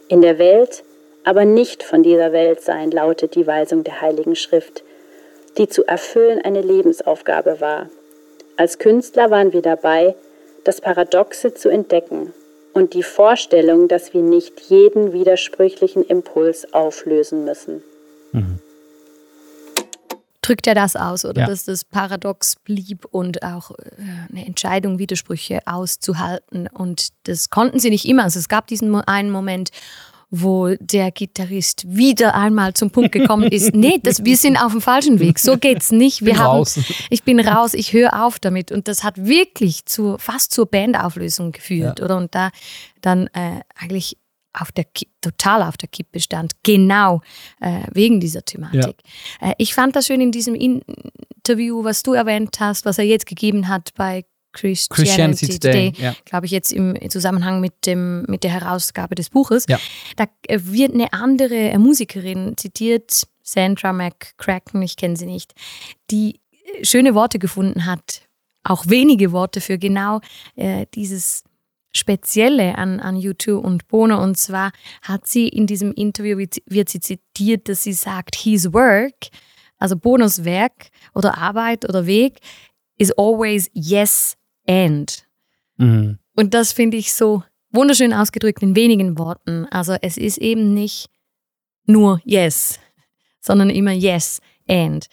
In 0.08 0.22
der 0.22 0.38
Welt, 0.38 0.82
aber 1.24 1.44
nicht 1.44 1.82
von 1.82 2.02
dieser 2.02 2.32
Welt 2.32 2.60
sein, 2.62 2.90
lautet 2.90 3.36
die 3.36 3.46
Weisung 3.46 3.84
der 3.84 4.00
Heiligen 4.00 4.34
Schrift, 4.34 4.82
die 5.58 5.68
zu 5.68 5.84
erfüllen 5.86 6.40
eine 6.42 6.60
Lebensaufgabe 6.62 7.60
war. 7.60 7.88
Als 8.56 8.78
Künstler 8.78 9.30
waren 9.30 9.52
wir 9.52 9.62
dabei, 9.62 10.14
das 10.64 10.80
Paradoxe 10.80 11.54
zu 11.54 11.68
entdecken 11.68 12.32
und 12.72 12.94
die 12.94 13.02
Vorstellung, 13.02 13.88
dass 13.88 14.14
wir 14.14 14.22
nicht 14.22 14.60
jeden 14.68 15.12
widersprüchlichen 15.12 16.04
Impuls 16.04 16.72
auflösen 16.72 17.44
müssen. 17.44 17.82
Drückt 20.42 20.66
er 20.66 20.74
das 20.74 20.94
aus, 20.94 21.24
oder 21.24 21.42
Ja. 21.42 21.46
dass 21.46 21.64
das 21.64 21.84
paradox 21.84 22.56
blieb 22.56 23.06
und 23.10 23.42
auch 23.42 23.70
äh, 23.70 23.74
eine 24.30 24.44
Entscheidung, 24.44 24.98
Widersprüche 24.98 25.60
auszuhalten. 25.64 26.68
Und 26.68 27.08
das 27.26 27.48
konnten 27.48 27.78
sie 27.78 27.88
nicht 27.88 28.04
immer. 28.06 28.24
Also 28.24 28.38
es 28.38 28.48
gab 28.48 28.66
diesen 28.66 28.94
einen 28.94 29.30
Moment, 29.30 29.70
wo 30.30 30.74
der 30.80 31.10
Gitarrist 31.10 31.84
wieder 31.86 32.34
einmal 32.34 32.74
zum 32.74 32.90
Punkt 32.90 33.12
gekommen 33.12 33.50
ist, 33.50 33.74
nee, 33.74 34.00
das, 34.02 34.24
wir 34.24 34.36
sind 34.36 34.56
auf 34.56 34.72
dem 34.72 34.80
falschen 34.80 35.20
Weg, 35.20 35.38
so 35.38 35.56
geht's 35.56 35.92
nicht. 35.92 36.20
Wir 36.20 36.34
Bin 36.34 36.42
haben, 36.42 36.58
raus. 36.58 36.78
Ich 37.10 37.22
bin 37.22 37.40
raus, 37.40 37.74
ich 37.74 37.92
höre 37.92 38.24
auf 38.24 38.38
damit. 38.38 38.72
Und 38.72 38.88
das 38.88 39.04
hat 39.04 39.16
wirklich 39.24 39.86
zu, 39.86 40.16
fast 40.18 40.52
zur 40.52 40.66
Bandauflösung 40.66 41.52
geführt, 41.52 42.00
oder? 42.00 42.16
Und 42.16 42.34
da 42.34 42.50
dann 43.00 43.28
äh, 43.28 43.60
eigentlich 43.76 44.16
auf 44.54 44.70
der 44.72 44.86
total 45.20 45.62
auf 45.62 45.76
der 45.76 45.88
Kippe 45.88 46.20
stand, 46.20 46.52
genau 46.62 47.20
äh, 47.60 47.80
wegen 47.92 48.20
dieser 48.20 48.44
Thematik. 48.44 48.96
Äh, 49.40 49.54
ich 49.58 49.74
fand 49.74 49.96
das 49.96 50.06
schön 50.06 50.20
in 50.20 50.32
diesem 50.32 50.54
Interview, 50.54 51.84
was 51.84 52.02
du 52.02 52.12
erwähnt 52.12 52.56
hast, 52.60 52.84
was 52.84 52.98
er 52.98 53.04
jetzt 53.04 53.26
gegeben 53.26 53.68
hat 53.68 53.90
bei 53.96 54.24
Christianity, 54.54 54.94
Christianity 54.94 55.46
Today, 55.58 55.92
Today, 55.92 56.04
ja. 56.04 56.14
glaube 56.24 56.46
ich, 56.46 56.52
jetzt 56.52 56.72
im 56.72 56.96
Zusammenhang 57.10 57.60
mit, 57.60 57.86
dem, 57.86 58.22
mit 58.22 58.44
der 58.44 58.52
Herausgabe 58.52 59.14
des 59.14 59.28
Buches. 59.28 59.66
Ja. 59.68 59.78
Da 60.16 60.26
wird 60.48 60.94
eine 60.94 61.12
andere 61.12 61.54
äh, 61.54 61.78
Musikerin 61.78 62.56
zitiert, 62.56 63.26
Sandra 63.42 63.92
McCracken, 63.92 64.80
ich 64.80 64.96
kenne 64.96 65.16
sie 65.16 65.26
nicht, 65.26 65.52
die 66.10 66.40
äh, 66.78 66.84
schöne 66.84 67.14
Worte 67.14 67.38
gefunden 67.38 67.84
hat, 67.84 68.22
auch 68.62 68.86
wenige 68.88 69.32
Worte 69.32 69.60
für 69.60 69.76
genau 69.76 70.20
äh, 70.56 70.86
dieses 70.94 71.44
Spezielle 71.92 72.76
an, 72.76 72.98
an 73.00 73.16
U2 73.16 73.52
und 73.52 73.88
Bono. 73.88 74.20
Und 74.22 74.36
zwar 74.36 74.72
hat 75.02 75.26
sie 75.26 75.48
in 75.48 75.66
diesem 75.66 75.92
Interview, 75.92 76.44
wird 76.66 76.88
sie 76.88 77.00
zitiert, 77.00 77.68
dass 77.68 77.84
sie 77.84 77.92
sagt, 77.92 78.34
his 78.36 78.72
work, 78.72 79.28
also 79.78 79.96
Bonos 79.96 80.44
Werk 80.44 80.88
oder 81.14 81.38
Arbeit 81.38 81.88
oder 81.88 82.06
Weg, 82.06 82.38
is 82.98 83.12
always 83.12 83.70
yes 83.72 84.36
and. 84.66 85.26
Mhm. 85.76 86.18
Und 86.34 86.54
das 86.54 86.72
finde 86.72 86.96
ich 86.96 87.12
so 87.12 87.42
wunderschön 87.70 88.12
ausgedrückt 88.12 88.62
in 88.62 88.76
wenigen 88.76 89.18
Worten. 89.18 89.66
Also 89.70 89.96
es 90.00 90.16
ist 90.16 90.38
eben 90.38 90.74
nicht 90.74 91.08
nur 91.86 92.20
yes, 92.24 92.78
sondern 93.40 93.70
immer 93.70 93.92
yes 93.92 94.40
and. 94.68 95.06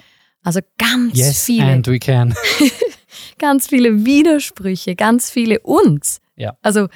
Also 0.44 0.60
ganz 0.78 1.18
Yes, 1.18 1.46
viele, 1.46 1.66
and 1.66 1.88
we 1.88 2.00
can. 2.00 2.34
ganz 3.38 3.68
viele 3.68 4.06
Widersprüche, 4.06 4.96
ganz 4.96 5.30
viele 5.30 5.60
uns. 5.60 6.20
Ja. 6.36 6.58
Also 6.62 6.88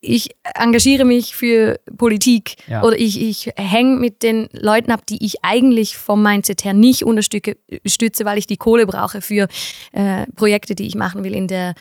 ich 0.00 0.30
engagiere 0.54 1.04
mich 1.04 1.34
für 1.34 1.80
Politik 1.96 2.56
Ja. 2.68 2.82
oder 2.82 2.98
ich, 2.98 3.20
ich 3.20 3.50
hänge 3.56 3.96
mit 3.96 4.22
den 4.22 4.48
Leuten 4.52 4.90
ab, 4.92 5.04
die 5.06 5.24
ich 5.24 5.44
eigentlich 5.44 5.96
vom 5.96 6.22
Mindset 6.22 6.64
her 6.64 6.74
nicht 6.74 7.02
unterstütze, 7.04 8.24
weil 8.24 8.38
ich 8.38 8.46
die 8.46 8.56
Kohle 8.56 8.86
brauche 8.86 9.20
für 9.20 9.48
äh, 9.92 10.26
Projekte, 10.36 10.74
die 10.74 10.86
ich 10.86 10.94
machen 10.94 11.24
will 11.24 11.34
in 11.34 11.48
der 11.48 11.74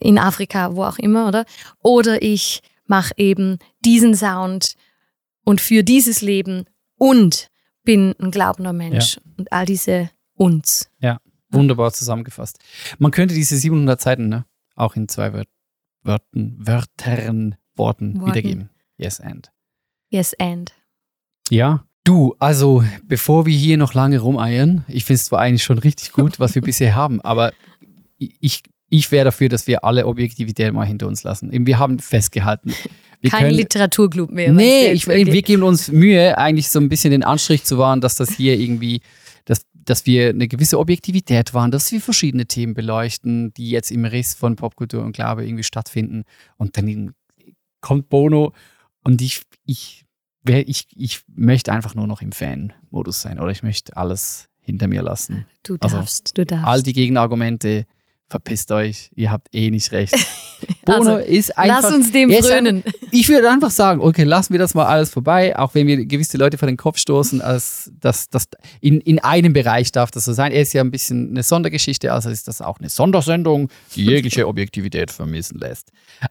in 0.00 0.18
Afrika, 0.18 0.74
wo 0.74 0.84
auch 0.84 0.98
immer, 0.98 1.28
oder? 1.28 1.44
Oder 1.80 2.20
ich 2.22 2.62
mache 2.86 3.14
eben 3.16 3.58
diesen 3.84 4.14
Sound 4.16 4.74
und 5.44 5.60
für 5.60 5.84
dieses 5.84 6.20
Leben 6.20 6.64
und 6.98 7.48
bin 7.84 8.14
ein 8.18 8.30
glaubender 8.32 8.72
Mensch 8.72 9.18
und 9.38 9.52
all 9.52 9.66
diese 9.66 10.10
uns. 10.34 10.88
Wunderbar 11.50 11.92
zusammengefasst. 11.92 12.58
Man 12.98 13.12
könnte 13.12 13.34
diese 13.34 13.56
700 13.56 14.00
Seiten 14.00 14.28
ne, 14.28 14.44
auch 14.74 14.96
in 14.96 15.06
zwei 15.08 15.32
Wör 15.32 15.44
Wörtern, 16.04 16.56
Wörtern, 16.58 17.54
Worten, 17.76 18.20
Worten. 18.20 18.26
wiedergeben. 18.26 18.70
Yes, 18.96 19.20
and. 19.20 19.50
Yes 20.10 20.34
and. 20.38 20.72
Ja. 21.50 21.84
Du, 22.04 22.36
also 22.38 22.84
bevor 23.04 23.46
wir 23.46 23.56
hier 23.56 23.78
noch 23.78 23.94
lange 23.94 24.18
rumeiern, 24.18 24.84
ich 24.88 25.04
finde 25.06 25.16
es 25.16 25.24
zwar 25.24 25.40
eigentlich 25.40 25.64
schon 25.64 25.78
richtig 25.78 26.12
gut, 26.12 26.38
was 26.38 26.54
wir 26.54 26.62
bisher 26.62 26.94
haben, 26.94 27.20
aber 27.22 27.52
ich, 28.18 28.62
ich 28.90 29.10
wäre 29.10 29.24
dafür, 29.24 29.48
dass 29.48 29.66
wir 29.66 29.84
alle 29.84 30.06
Objektivität 30.06 30.72
mal 30.74 30.84
hinter 30.86 31.06
uns 31.08 31.22
lassen. 31.24 31.50
Eben, 31.52 31.66
Wir 31.66 31.78
haben 31.78 31.98
festgehalten. 31.98 32.72
Wir 33.22 33.30
Kein 33.30 33.44
können- 33.44 33.56
Literaturclub 33.56 34.30
mehr. 34.30 34.52
Nee, 34.52 34.92
ich, 34.92 35.06
wir 35.06 35.24
geben 35.42 35.62
uns 35.62 35.90
Mühe, 35.90 36.36
eigentlich 36.36 36.68
so 36.68 36.78
ein 36.78 36.90
bisschen 36.90 37.10
den 37.10 37.24
Anstrich 37.24 37.64
zu 37.64 37.78
wahren, 37.78 38.02
dass 38.02 38.16
das 38.16 38.30
hier 38.36 38.58
irgendwie, 38.58 39.00
dass, 39.84 40.06
wir 40.06 40.30
eine 40.30 40.48
gewisse 40.48 40.78
Objektivität 40.78 41.54
wahren, 41.54 41.70
dass 41.70 41.90
wir 41.92 42.00
verschiedene 42.00 42.46
Themen 42.46 42.74
beleuchten, 42.74 43.52
die 43.54 43.70
jetzt 43.70 43.90
im 43.90 44.04
Riss 44.04 44.34
von 44.34 44.56
Popkultur 44.56 45.02
und 45.02 45.12
Glaube 45.12 45.46
irgendwie 45.46 45.64
stattfinden. 45.64 46.24
Und 46.56 46.76
dann 46.76 47.14
kommt 47.80 48.08
Bono 48.08 48.52
und 49.02 49.20
ich, 49.20 49.42
ich, 49.66 50.04
ich, 50.46 50.86
ich 50.96 51.20
möchte 51.28 51.72
einfach 51.72 51.94
nur 51.94 52.06
noch 52.06 52.22
im 52.22 52.32
Fan-Modus 52.32 53.20
sein 53.20 53.38
oder 53.38 53.50
ich 53.50 53.62
möchte 53.62 53.96
alles 53.96 54.48
hinter 54.60 54.88
mir 54.88 55.02
lassen. 55.02 55.46
Du 55.62 55.76
Also, 55.80 55.98
darfst, 55.98 56.36
du 56.38 56.46
darfst. 56.46 56.66
All 56.66 56.82
die 56.82 56.92
Gegenargumente, 56.92 57.86
verpisst 58.28 58.72
euch, 58.72 59.10
ihr 59.14 59.30
habt 59.30 59.54
eh 59.54 59.70
nicht 59.70 59.92
recht. 59.92 60.14
Bono 60.84 61.16
Also, 61.16 61.18
ist 61.18 61.56
einfach. 61.56 61.82
Lass 61.82 61.92
uns 61.92 62.12
dem 62.12 62.32
frönen. 62.32 62.82
ich 63.10 63.28
würde 63.28 63.50
einfach 63.50 63.70
sagen, 63.70 64.00
okay, 64.00 64.24
lassen 64.24 64.52
wir 64.52 64.58
das 64.58 64.74
mal 64.74 64.86
alles 64.86 65.10
vorbei, 65.10 65.56
auch 65.58 65.74
wenn 65.74 65.86
wir 65.86 66.04
gewisse 66.06 66.36
Leute 66.36 66.58
vor 66.58 66.66
den 66.66 66.76
Kopf 66.76 66.98
stoßen, 66.98 67.40
als 67.40 67.92
das, 68.00 68.28
das 68.28 68.44
in, 68.80 69.00
in 69.00 69.18
einem 69.18 69.52
Bereich 69.52 69.92
darf 69.92 70.10
das 70.10 70.24
so 70.24 70.32
sein. 70.32 70.52
Er 70.52 70.62
ist 70.62 70.72
ja 70.72 70.82
ein 70.82 70.90
bisschen 70.90 71.30
eine 71.30 71.42
Sondergeschichte, 71.42 72.12
also 72.12 72.30
ist 72.30 72.48
das 72.48 72.60
auch 72.60 72.78
eine 72.78 72.88
Sondersendung, 72.88 73.70
die 73.94 74.04
jegliche 74.04 74.46
Objektivität 74.48 75.10
vermissen 75.10 75.58
lässt. 75.58 75.90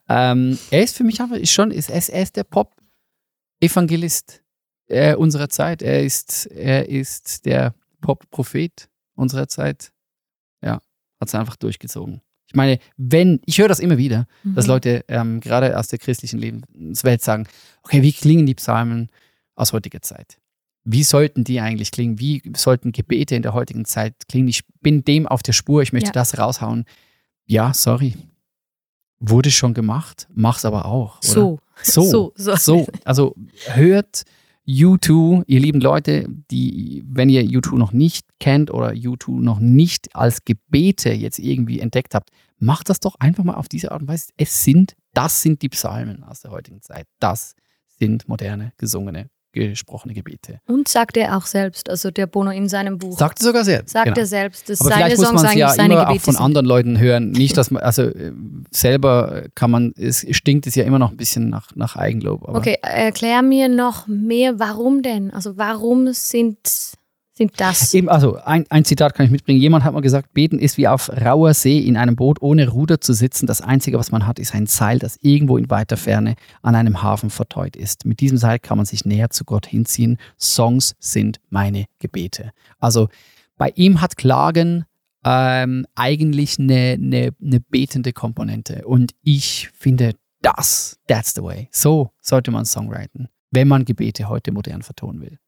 Ähm, 0.09 0.57
er 0.71 0.83
ist 0.83 0.97
für 0.97 1.03
mich 1.03 1.21
einfach 1.21 1.37
ist 1.37 1.51
schon, 1.51 1.71
ist, 1.71 1.89
er 1.89 1.97
ist, 1.97 2.09
er 2.09 2.23
ist 2.23 2.35
der 2.35 2.43
Pop-Evangelist 2.43 4.41
äh, 4.87 5.15
unserer 5.15 5.49
Zeit. 5.49 5.81
Er 5.81 6.03
ist, 6.03 6.47
er 6.47 6.89
ist 6.89 7.45
der 7.45 7.73
Pop-Prophet 8.01 8.89
unserer 9.15 9.47
Zeit. 9.47 9.91
Ja, 10.61 10.81
hat 11.19 11.27
es 11.27 11.35
einfach 11.35 11.55
durchgezogen. 11.55 12.21
Ich 12.53 12.55
meine, 12.57 12.77
wenn, 12.97 13.41
ich 13.47 13.57
höre 13.57 13.67
das 13.67 13.79
immer 13.79 13.97
wieder, 13.97 14.27
dass 14.43 14.65
Mhm. 14.65 14.71
Leute 14.71 15.05
ähm, 15.07 15.39
gerade 15.39 15.75
aus 15.77 15.87
der 15.87 15.97
christlichen 15.97 16.37
Lebenswelt 16.37 17.23
sagen, 17.23 17.47
okay, 17.81 18.03
wie 18.03 18.13
klingen 18.13 18.45
die 18.45 18.53
Psalmen 18.53 19.09
aus 19.55 19.73
heutiger 19.73 20.03
Zeit? 20.03 20.37
Wie 20.83 21.03
sollten 21.03 21.43
die 21.43 21.59
eigentlich 21.59 21.89
klingen? 21.91 22.19
Wie 22.19 22.43
sollten 22.55 22.91
Gebete 22.91 23.35
in 23.35 23.41
der 23.41 23.53
heutigen 23.55 23.85
Zeit 23.85 24.13
klingen? 24.29 24.49
Ich 24.49 24.61
bin 24.81 25.03
dem 25.03 25.25
auf 25.27 25.41
der 25.41 25.53
Spur, 25.53 25.81
ich 25.81 25.93
möchte 25.93 26.09
Ja. 26.09 26.13
das 26.13 26.37
raushauen. 26.37 26.85
Ja, 27.47 27.73
sorry. 27.73 28.13
Wurde 29.19 29.49
schon 29.49 29.73
gemacht, 29.73 30.27
mach's 30.35 30.63
aber 30.63 30.85
auch. 30.85 31.17
So. 31.23 31.59
So, 31.81 32.03
So, 32.11 32.33
so, 32.35 32.55
so. 32.55 32.87
Also 33.03 33.35
hört 33.65 34.25
U2, 34.67 35.43
ihr 35.47 35.59
lieben 35.59 35.81
Leute, 35.81 36.27
die, 36.49 37.03
wenn 37.05 37.29
ihr 37.29 37.43
U2 37.43 37.75
noch 37.75 37.91
nicht 37.91 38.25
kennt 38.39 38.71
oder 38.71 38.91
U2 38.91 39.41
noch 39.41 39.59
nicht 39.59 40.15
als 40.15 40.45
Gebete 40.45 41.11
jetzt 41.11 41.39
irgendwie 41.39 41.79
entdeckt 41.79 42.15
habt, 42.15 42.29
macht 42.59 42.89
das 42.89 42.99
doch 42.99 43.15
einfach 43.19 43.43
mal 43.43 43.55
auf 43.55 43.67
diese 43.67 43.91
Art 43.91 44.01
und 44.01 44.07
Weise. 44.07 44.31
Es 44.37 44.63
sind, 44.63 44.95
das 45.13 45.41
sind 45.41 45.61
die 45.61 45.69
Psalmen 45.69 46.23
aus 46.23 46.41
der 46.41 46.51
heutigen 46.51 46.81
Zeit. 46.81 47.07
Das 47.19 47.55
sind 47.99 48.27
moderne, 48.27 48.71
gesungene, 48.77 49.29
gesprochene 49.53 50.13
Gebete. 50.13 50.59
Und 50.67 50.87
sagt 50.87 51.15
er 51.15 51.37
auch 51.37 51.45
selbst, 51.45 51.89
also 51.89 52.11
der 52.11 52.27
Bono 52.27 52.51
in 52.51 52.67
seinem 52.67 52.97
Buch. 52.97 53.17
Sagt 53.17 53.39
er 53.39 53.45
sogar 53.45 53.63
selbst. 53.63 53.93
sagt 53.93 54.05
genau. 54.05 54.17
er 54.17 54.25
selbst, 54.25 54.69
dass 54.69 54.81
Aber 54.81 54.89
seine 54.89 55.15
muss 55.15 55.25
Songs 55.25 55.41
es 55.41 55.47
eigentlich 55.47 55.59
ja 55.59 55.69
seine 55.69 55.93
immer 55.93 56.03
auch 56.03 56.07
Gebete 56.07 56.25
von 56.25 56.33
sind. 56.33 56.43
anderen 56.43 56.65
Leuten 56.65 56.99
hören. 56.99 57.31
Nicht, 57.31 57.55
dass 57.55 57.71
man, 57.71 57.83
also 57.83 58.03
äh, 58.03 58.33
selber 58.71 59.43
kann 59.55 59.71
man, 59.71 59.93
es 59.95 60.25
stinkt 60.31 60.67
es 60.67 60.75
ja 60.75 60.83
immer 60.83 60.99
noch 60.99 61.11
ein 61.11 61.17
bisschen 61.17 61.49
nach, 61.49 61.75
nach 61.75 61.95
Eigenlob. 61.95 62.43
Okay, 62.47 62.77
erklär 62.81 63.41
mir 63.41 63.69
noch 63.69 64.07
mehr, 64.07 64.59
warum 64.59 65.01
denn? 65.01 65.31
Also 65.31 65.57
warum 65.57 66.11
sind, 66.13 66.57
sind 67.35 67.59
das? 67.59 67.93
Eben, 67.93 68.09
also 68.09 68.37
ein, 68.37 68.65
ein 68.69 68.85
Zitat 68.85 69.15
kann 69.15 69.25
ich 69.25 69.31
mitbringen. 69.31 69.59
Jemand 69.59 69.83
hat 69.83 69.93
mal 69.93 70.01
gesagt, 70.01 70.33
beten 70.33 70.59
ist 70.59 70.77
wie 70.77 70.87
auf 70.87 71.09
rauer 71.09 71.53
See 71.53 71.79
in 71.79 71.97
einem 71.97 72.15
Boot 72.15 72.41
ohne 72.41 72.69
Ruder 72.69 73.01
zu 73.01 73.13
sitzen. 73.13 73.47
Das 73.47 73.61
Einzige, 73.61 73.97
was 73.97 74.11
man 74.11 74.27
hat, 74.27 74.37
ist 74.37 74.53
ein 74.53 74.67
Seil, 74.67 74.99
das 74.99 75.17
irgendwo 75.21 75.57
in 75.57 75.69
weiter 75.69 75.97
Ferne 75.97 76.35
an 76.61 76.75
einem 76.75 77.01
Hafen 77.01 77.31
verteut 77.31 77.75
ist. 77.75 78.05
Mit 78.05 78.19
diesem 78.19 78.37
Seil 78.37 78.59
kann 78.59 78.77
man 78.77 78.85
sich 78.85 79.03
näher 79.05 79.31
zu 79.31 79.45
Gott 79.45 79.65
hinziehen. 79.65 80.19
Songs 80.39 80.95
sind 80.99 81.39
meine 81.49 81.85
Gebete. 81.97 82.51
Also 82.79 83.09
bei 83.57 83.71
ihm 83.75 84.01
hat 84.01 84.15
Klagen 84.17 84.85
ähm, 85.25 85.87
eigentlich 85.95 86.59
eine, 86.59 86.97
eine, 87.01 87.31
eine 87.41 87.59
betende 87.59 88.13
Komponente. 88.13 88.85
Und 88.85 89.13
ich 89.23 89.69
finde, 89.73 90.13
das, 90.43 90.99
that's 91.07 91.33
the 91.33 91.41
way. 91.41 91.67
So 91.71 92.11
sollte 92.21 92.51
man 92.51 92.65
Songwriten, 92.65 93.29
wenn 93.49 93.67
man 93.67 93.85
Gebete 93.85 94.29
heute 94.29 94.51
modern 94.51 94.83
vertonen 94.83 95.21
will. 95.21 95.39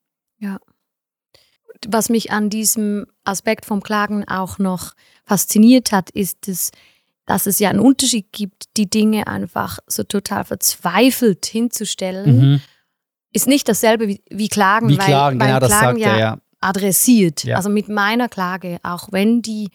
Was 1.88 2.08
mich 2.08 2.30
an 2.30 2.50
diesem 2.50 3.06
Aspekt 3.24 3.66
vom 3.66 3.82
Klagen 3.82 4.26
auch 4.26 4.58
noch 4.58 4.94
fasziniert 5.24 5.92
hat, 5.92 6.10
ist, 6.10 6.48
dass, 6.48 6.70
dass 7.26 7.46
es 7.46 7.58
ja 7.58 7.70
einen 7.70 7.80
Unterschied 7.80 8.32
gibt, 8.32 8.64
die 8.76 8.88
Dinge 8.88 9.26
einfach 9.26 9.78
so 9.86 10.02
total 10.02 10.44
verzweifelt 10.44 11.46
hinzustellen. 11.46 12.52
Mhm. 12.52 12.60
Ist 13.32 13.48
nicht 13.48 13.68
dasselbe 13.68 14.08
wie, 14.08 14.22
wie 14.30 14.48
Klagen, 14.48 14.88
Wie 14.88 14.98
weil, 14.98 15.06
Klagen, 15.06 15.40
weil 15.40 15.48
genau, 15.48 15.60
das 15.60 15.68
Klagen 15.68 15.98
ja 15.98 16.12
er, 16.12 16.18
ja. 16.18 16.38
adressiert. 16.60 17.44
Ja. 17.44 17.56
Also 17.56 17.68
mit 17.68 17.88
meiner 17.88 18.28
Klage, 18.28 18.78
auch 18.82 19.08
wenn 19.12 19.42
die 19.42 19.70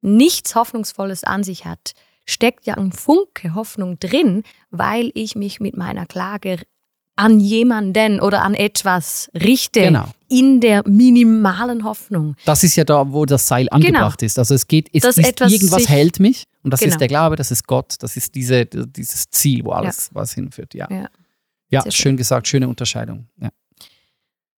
nichts 0.00 0.54
Hoffnungsvolles 0.54 1.24
an 1.24 1.44
sich 1.44 1.64
hat, 1.64 1.92
steckt 2.26 2.66
ja 2.66 2.74
ein 2.74 2.92
Funke 2.92 3.54
Hoffnung 3.54 3.98
drin, 3.98 4.42
weil 4.70 5.10
ich 5.14 5.34
mich 5.34 5.60
mit 5.60 5.76
meiner 5.76 6.06
Klage 6.06 6.60
an 7.18 7.40
jemanden 7.40 8.20
oder 8.20 8.42
an 8.44 8.54
etwas 8.54 9.28
richte, 9.34 9.80
Genau. 9.80 10.06
in 10.28 10.60
der 10.60 10.86
minimalen 10.88 11.82
Hoffnung. 11.84 12.36
Das 12.44 12.62
ist 12.62 12.76
ja 12.76 12.84
da, 12.84 13.10
wo 13.12 13.24
das 13.26 13.46
Seil 13.48 13.66
angebracht 13.70 14.22
ist. 14.22 14.38
Also 14.38 14.54
es 14.54 14.68
geht, 14.68 14.88
es 14.92 15.02
Dass 15.02 15.18
ist 15.18 15.26
etwas 15.26 15.50
irgendwas 15.52 15.88
hält 15.88 16.20
mich 16.20 16.44
und 16.62 16.70
das 16.70 16.80
Genau. 16.80 16.92
ist 16.92 17.00
der 17.00 17.08
Glaube, 17.08 17.34
das 17.36 17.50
ist 17.50 17.66
Gott, 17.66 17.96
das 18.00 18.16
ist 18.16 18.34
diese, 18.36 18.66
dieses 18.66 19.28
Ziel, 19.30 19.64
wo 19.64 19.72
alles 19.72 20.10
was 20.12 20.32
hinführt. 20.34 20.74
Ja, 20.74 20.86
Ja. 20.90 21.08
ja 21.70 21.82
Sehr 21.82 21.92
schön 21.92 22.16
gesagt, 22.16 22.46
schöne 22.46 22.68
Unterscheidung. 22.68 23.26
Ja. 23.40 23.48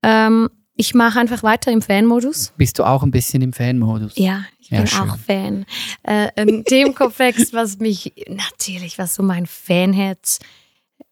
Ähm, 0.03 0.51
ich 0.77 0.94
mache 0.94 1.18
einfach 1.18 1.42
weiter 1.42 1.70
im 1.73 1.81
Fan-Modus. 1.83 2.53
Bist 2.57 2.79
du 2.79 2.85
auch 2.85 3.03
ein 3.03 3.11
bisschen 3.11 3.40
im 3.42 3.53
Fan-Modus? 3.55 4.12
Ja, 4.16 4.44
ich 4.59 4.68
Ja, 4.70 4.79
bin 4.79 4.87
schön. 4.87 5.11
auch 5.11 5.18
Fan. 5.18 5.66
Äh, 6.03 6.29
ein 6.37 6.64
Themenkomplex, 6.64 7.53
was 7.55 7.79
mich 7.79 8.12
natürlich, 8.29 8.99
was 8.99 9.14
so 9.14 9.23
mein 9.23 9.46
Fanherz 9.46 10.38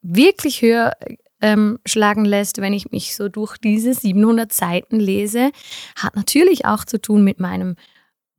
wirklich 0.02 0.62
höher 0.62 0.92
ähm, 1.40 1.78
schlagen 1.86 2.24
lässt, 2.24 2.58
wenn 2.60 2.72
ich 2.72 2.90
mich 2.90 3.14
so 3.16 3.28
durch 3.28 3.56
diese 3.58 3.94
700 3.94 4.52
Seiten 4.52 4.98
lese, 5.00 5.50
hat 5.96 6.16
natürlich 6.16 6.64
auch 6.66 6.84
zu 6.84 7.00
tun 7.00 7.22
mit 7.24 7.38
meinem 7.40 7.76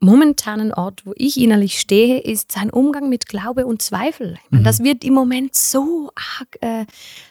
momentanen 0.01 0.73
Ort, 0.73 1.05
wo 1.05 1.11
ich 1.17 1.37
innerlich 1.37 1.77
stehe, 1.79 2.19
ist 2.19 2.53
sein 2.53 2.69
Umgang 2.69 3.09
mit 3.09 3.27
Glaube 3.27 3.65
und 3.65 3.81
Zweifel. 3.81 4.37
Meine, 4.49 4.61
Mhm. 4.61 4.63
Das 4.63 4.81
wird 4.83 5.03
im 5.03 5.13
Moment 5.13 5.55
so 5.55 6.09
arg 6.15 6.57
äh, 6.61 6.85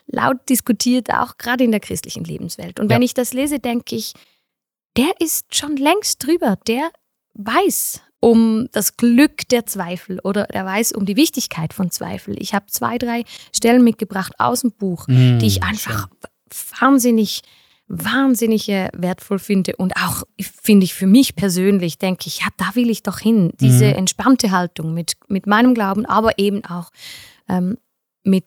laut 0.06 0.36
diskutiert, 0.50 1.12
auch 1.12 1.38
gerade 1.38 1.64
in 1.64 1.70
der 1.70 1.80
christlichen 1.80 2.24
Lebenswelt. 2.24 2.78
Und 2.78 2.90
wenn 2.90 3.00
Ja. 3.00 3.06
ich 3.06 3.14
das 3.14 3.32
lese, 3.32 3.58
denke 3.58 3.96
ich, 3.96 4.12
der 4.98 5.10
ist 5.18 5.54
schon 5.54 5.76
längst 5.78 6.26
drüber. 6.26 6.58
Der 6.66 6.90
weiß, 7.34 8.02
um 8.20 8.68
das 8.72 8.96
Glück 8.96 9.48
der 9.48 9.64
Zweifel 9.66 10.18
oder 10.24 10.50
er 10.50 10.64
weiß 10.64 10.92
um 10.92 11.06
die 11.06 11.16
Wichtigkeit 11.16 11.72
von 11.72 11.90
Zweifel. 11.90 12.34
Ich 12.40 12.52
habe 12.54 12.66
zwei, 12.66 12.98
drei 12.98 13.24
Stellen 13.54 13.84
mitgebracht 13.84 14.32
aus 14.38 14.62
dem 14.62 14.72
Buch, 14.72 15.06
Mm, 15.08 15.38
die 15.38 15.46
ich 15.46 15.62
einfach 15.62 16.08
wahnsinnig, 16.80 17.42
wahnsinnig 17.86 18.68
äh, 18.68 18.88
wertvoll 18.94 19.38
finde 19.38 19.76
und 19.76 19.94
auch 19.96 20.22
finde 20.62 20.84
ich 20.84 20.94
für 20.94 21.06
mich 21.06 21.36
persönlich, 21.36 21.98
denke 21.98 22.24
ich, 22.26 22.40
ja, 22.40 22.46
da 22.56 22.74
will 22.74 22.90
ich 22.90 23.02
doch 23.02 23.18
hin. 23.18 23.52
Diese 23.60 23.86
Mhm. 23.86 23.94
entspannte 23.94 24.50
Haltung 24.50 24.94
mit, 24.94 25.14
mit 25.28 25.46
meinem 25.46 25.74
Glauben, 25.74 26.04
aber 26.06 26.38
eben 26.38 26.64
auch 26.64 26.90
ähm, 27.48 27.78
mit 28.24 28.44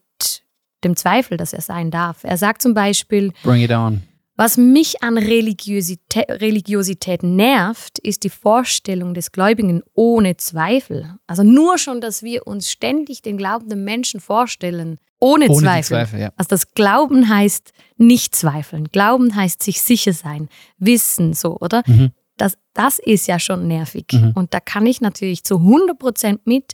dem 0.84 0.96
Zweifel, 0.96 1.38
dass 1.38 1.54
er 1.54 1.62
sein 1.62 1.92
darf. 1.92 2.24
Er 2.24 2.38
sagt 2.38 2.62
zum 2.62 2.74
Beispiel, 2.74 3.32
Bring 3.44 3.62
it 3.64 3.72
on. 3.72 4.04
Was 4.36 4.58
mich 4.58 5.04
an 5.04 5.18
Religiosität, 5.18 6.30
Religiosität 6.30 7.24
nervt, 7.24 8.00
ist 8.00 8.24
die 8.24 8.30
Vorstellung 8.30 9.14
des 9.14 9.32
Gläubigen 9.32 9.84
ohne 9.94 10.38
Zweifel. 10.38 11.16
Also 11.28 11.44
nur 11.44 11.78
schon, 11.78 12.02
dass 12.02 12.24
wir 12.24 12.48
uns 12.48 12.72
ständig 12.72 13.22
den 13.22 13.38
glaubenden 13.38 13.84
Menschen 13.84 14.20
vorstellen, 14.20 14.98
ohne, 15.24 15.50
Ohne 15.50 15.62
Zweifel. 15.62 15.98
Zweifel, 15.98 16.20
ja. 16.20 16.34
Also 16.36 16.50
das 16.50 16.74
Glauben 16.74 17.30
heißt 17.30 17.74
nicht 17.98 18.34
zweifeln. 18.34 18.86
Glauben 18.92 19.36
heißt 19.36 19.62
sich 19.62 19.84
sicher 19.84 20.14
sein, 20.14 20.50
wissen, 20.80 21.34
so, 21.34 21.58
oder? 21.60 21.84
Mhm. 21.86 22.12
Das, 22.38 22.58
das 22.74 22.98
ist 22.98 23.28
ja 23.28 23.38
schon 23.38 23.68
nervig. 23.68 24.06
Mhm. 24.12 24.32
Und 24.34 24.56
da 24.56 24.60
kann 24.60 24.88
ich 24.88 25.00
natürlich 25.00 25.44
zu 25.44 25.58
100 25.58 26.00
Prozent 26.00 26.48
mit. 26.48 26.74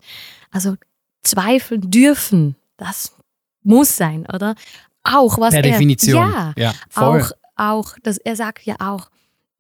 Also 0.50 0.76
zweifeln 1.24 1.91
dürfen, 1.91 2.56
das 2.78 3.13
muss 3.63 3.98
sein, 3.98 4.26
oder? 4.34 4.56
Auch 5.04 5.38
was 5.39 5.54
Per 5.54 5.65
er, 5.65 5.72
Definition. 5.72 6.15
Ja, 6.15 6.54
ja 6.58 6.74
auch, 6.96 7.32
auch, 7.58 7.96
dass 8.04 8.17
er 8.17 8.36
sagt 8.36 8.63
ja 8.65 8.76
auch, 8.80 9.10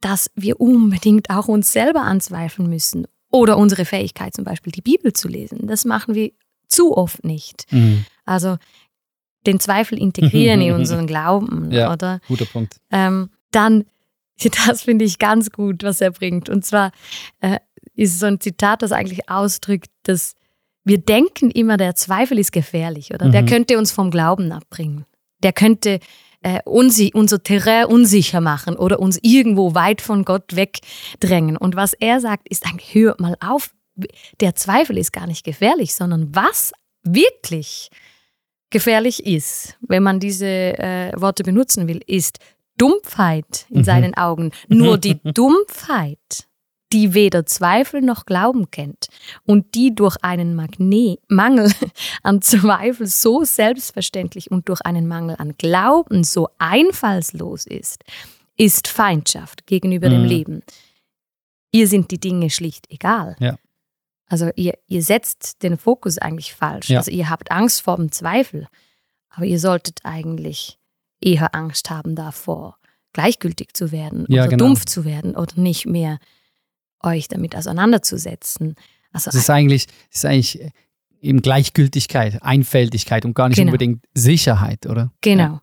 dass 0.01 0.29
wir 0.35 0.59
unbedingt 0.61 1.29
auch 1.29 1.47
uns 1.47 1.71
selber 1.71 2.01
anzweifeln 2.01 2.69
müssen. 2.69 3.07
Oder 3.29 3.57
unsere 3.57 3.83
Fähigkeit, 3.83 4.33
zum 4.33 4.45
Beispiel 4.45 4.71
die 4.71 4.81
Bibel 4.81 5.11
zu 5.11 5.27
lesen. 5.27 5.67
Das 5.67 5.83
machen 5.83 6.15
wir 6.15 6.31
zu 6.67 6.95
oft 6.95 7.25
nicht. 7.25 7.65
Mhm. 7.71 8.05
Also 8.25 8.57
den 9.45 9.59
Zweifel 9.59 9.97
integrieren 9.99 10.61
in 10.61 10.73
unseren 10.79 11.07
Glauben, 11.07 11.71
Ja. 11.71 11.91
oder? 11.91 12.21
Guter 12.27 12.45
Punkt. 12.45 12.77
Ähm, 12.91 13.29
dann, 13.51 13.83
das 14.67 14.83
finde 14.83 15.03
ich 15.05 15.19
ganz 15.19 15.51
gut, 15.51 15.83
was 15.83 15.99
er 15.99 16.11
bringt. 16.11 16.47
Und 16.49 16.65
zwar 16.65 16.91
äh, 17.41 17.59
ist 17.95 18.19
so 18.19 18.27
ein 18.27 18.39
Zitat, 18.39 18.81
das 18.81 18.91
eigentlich 18.91 19.29
ausdrückt, 19.29 19.89
dass 20.03 20.35
wir 20.85 20.99
denken 20.99 21.51
immer, 21.51 21.75
der 21.75 21.95
Zweifel 21.95 22.39
ist 22.39 22.53
gefährlich, 22.53 23.13
oder? 23.13 23.27
Der 23.29 23.41
Mhm. 23.41 23.47
könnte 23.47 23.77
uns 23.77 23.91
vom 23.91 24.09
Glauben 24.09 24.51
abbringen. 24.53 25.05
Der 25.43 25.51
könnte 25.51 25.99
äh, 26.41 26.59
unser 26.65 27.41
Terrain 27.43 27.85
unsicher 27.85 28.41
machen 28.41 28.75
oder 28.75 28.99
uns 28.99 29.19
irgendwo 29.21 29.73
weit 29.75 30.01
von 30.01 30.23
Gott 30.25 30.55
wegdrängen. 30.55 31.57
Und 31.57 31.75
was 31.75 31.93
er 31.93 32.19
sagt, 32.19 32.47
ist 32.49 32.65
eigentlich, 32.65 32.93
hör 32.93 33.15
mal 33.19 33.35
auf, 33.39 33.71
der 34.39 34.55
Zweifel 34.55 34.97
ist 34.97 35.11
gar 35.11 35.25
nicht 35.27 35.43
gefährlich, 35.43 35.95
sondern 35.95 36.33
was 36.35 36.71
wirklich 37.03 37.89
gefährlich 38.69 39.25
ist, 39.25 39.77
wenn 39.81 40.03
man 40.03 40.19
diese 40.19 40.45
äh, 40.45 41.11
Worte 41.15 41.43
benutzen 41.43 41.87
will, 41.87 42.01
ist 42.05 42.39
Dumpfheit 42.77 43.65
in 43.69 43.79
Mhm. 43.79 43.83
seinen 43.83 44.13
Augen. 44.15 44.51
Nur 44.67 44.97
die 44.97 45.19
Dumpfheit, 45.23 46.46
die 46.93 47.13
weder 47.13 47.45
Zweifel 47.45 48.01
noch 48.01 48.25
Glauben 48.25 48.71
kennt 48.71 49.07
und 49.45 49.75
die 49.75 49.93
durch 49.93 50.15
einen 50.21 50.55
Magne 50.55 51.17
Mangel 51.27 51.71
an 52.23 52.41
Zweifel 52.41 53.07
so 53.07 53.43
selbstverständlich 53.43 54.51
und 54.51 54.69
durch 54.69 54.81
einen 54.81 55.07
Mangel 55.07 55.35
an 55.37 55.55
Glauben 55.57 56.23
so 56.23 56.47
einfallslos 56.59 57.65
ist, 57.65 58.03
ist 58.55 58.87
Feindschaft 58.87 59.67
gegenüber 59.67 60.09
dem 60.09 60.23
Mhm. 60.23 60.27
Leben. 60.27 60.61
Ihr 61.71 61.87
sind 61.87 62.11
die 62.11 62.19
Dinge 62.19 62.49
schlicht 62.49 62.89
egal. 62.89 63.35
Ja. 63.39 63.57
Also 64.29 64.49
ihr, 64.55 64.73
ihr 64.87 65.03
setzt 65.03 65.63
den 65.63 65.77
Fokus 65.77 66.17
eigentlich 66.17 66.53
falsch. 66.53 66.89
Ja. 66.89 66.99
Also 66.99 67.11
ihr 67.11 67.29
habt 67.29 67.51
Angst 67.51 67.81
vor 67.81 67.97
dem 67.97 68.11
Zweifel, 68.11 68.67
aber 69.29 69.45
ihr 69.45 69.59
solltet 69.59 69.99
eigentlich 70.03 70.79
eher 71.21 71.53
Angst 71.53 71.89
haben 71.89 72.15
davor, 72.15 72.77
gleichgültig 73.13 73.73
zu 73.73 73.91
werden 73.91 74.25
Ja, 74.29 74.43
oder 74.43 74.49
genau. 74.51 74.65
dumpf 74.65 74.85
zu 74.85 75.05
werden 75.05 75.35
oder 75.35 75.53
nicht 75.59 75.85
mehr 75.85 76.19
euch 77.03 77.27
damit 77.27 77.55
auseinanderzusetzen. 77.55 78.75
Also 79.11 79.29
Es 79.29 79.35
ist 79.35 79.49
eigentlich, 79.49 79.87
ist 80.11 80.25
eigentlich 80.25 80.59
eben 81.21 81.41
Gleichgültigkeit, 81.41 82.41
Einfältigkeit 82.43 83.25
und 83.25 83.33
gar 83.33 83.49
nicht 83.49 83.57
Genau. 83.57 83.69
unbedingt 83.69 84.05
Sicherheit, 84.13 84.85
oder? 84.85 85.11
Genau. 85.21 85.61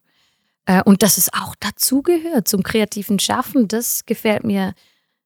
Äh, 0.66 0.82
Und 0.84 1.02
dass 1.02 1.18
es 1.18 1.32
auch 1.32 1.54
dazugehört 1.60 2.48
zum 2.48 2.62
kreativen 2.62 3.18
Schaffen, 3.18 3.68
das 3.68 4.04
gefällt 4.06 4.44
mir 4.44 4.72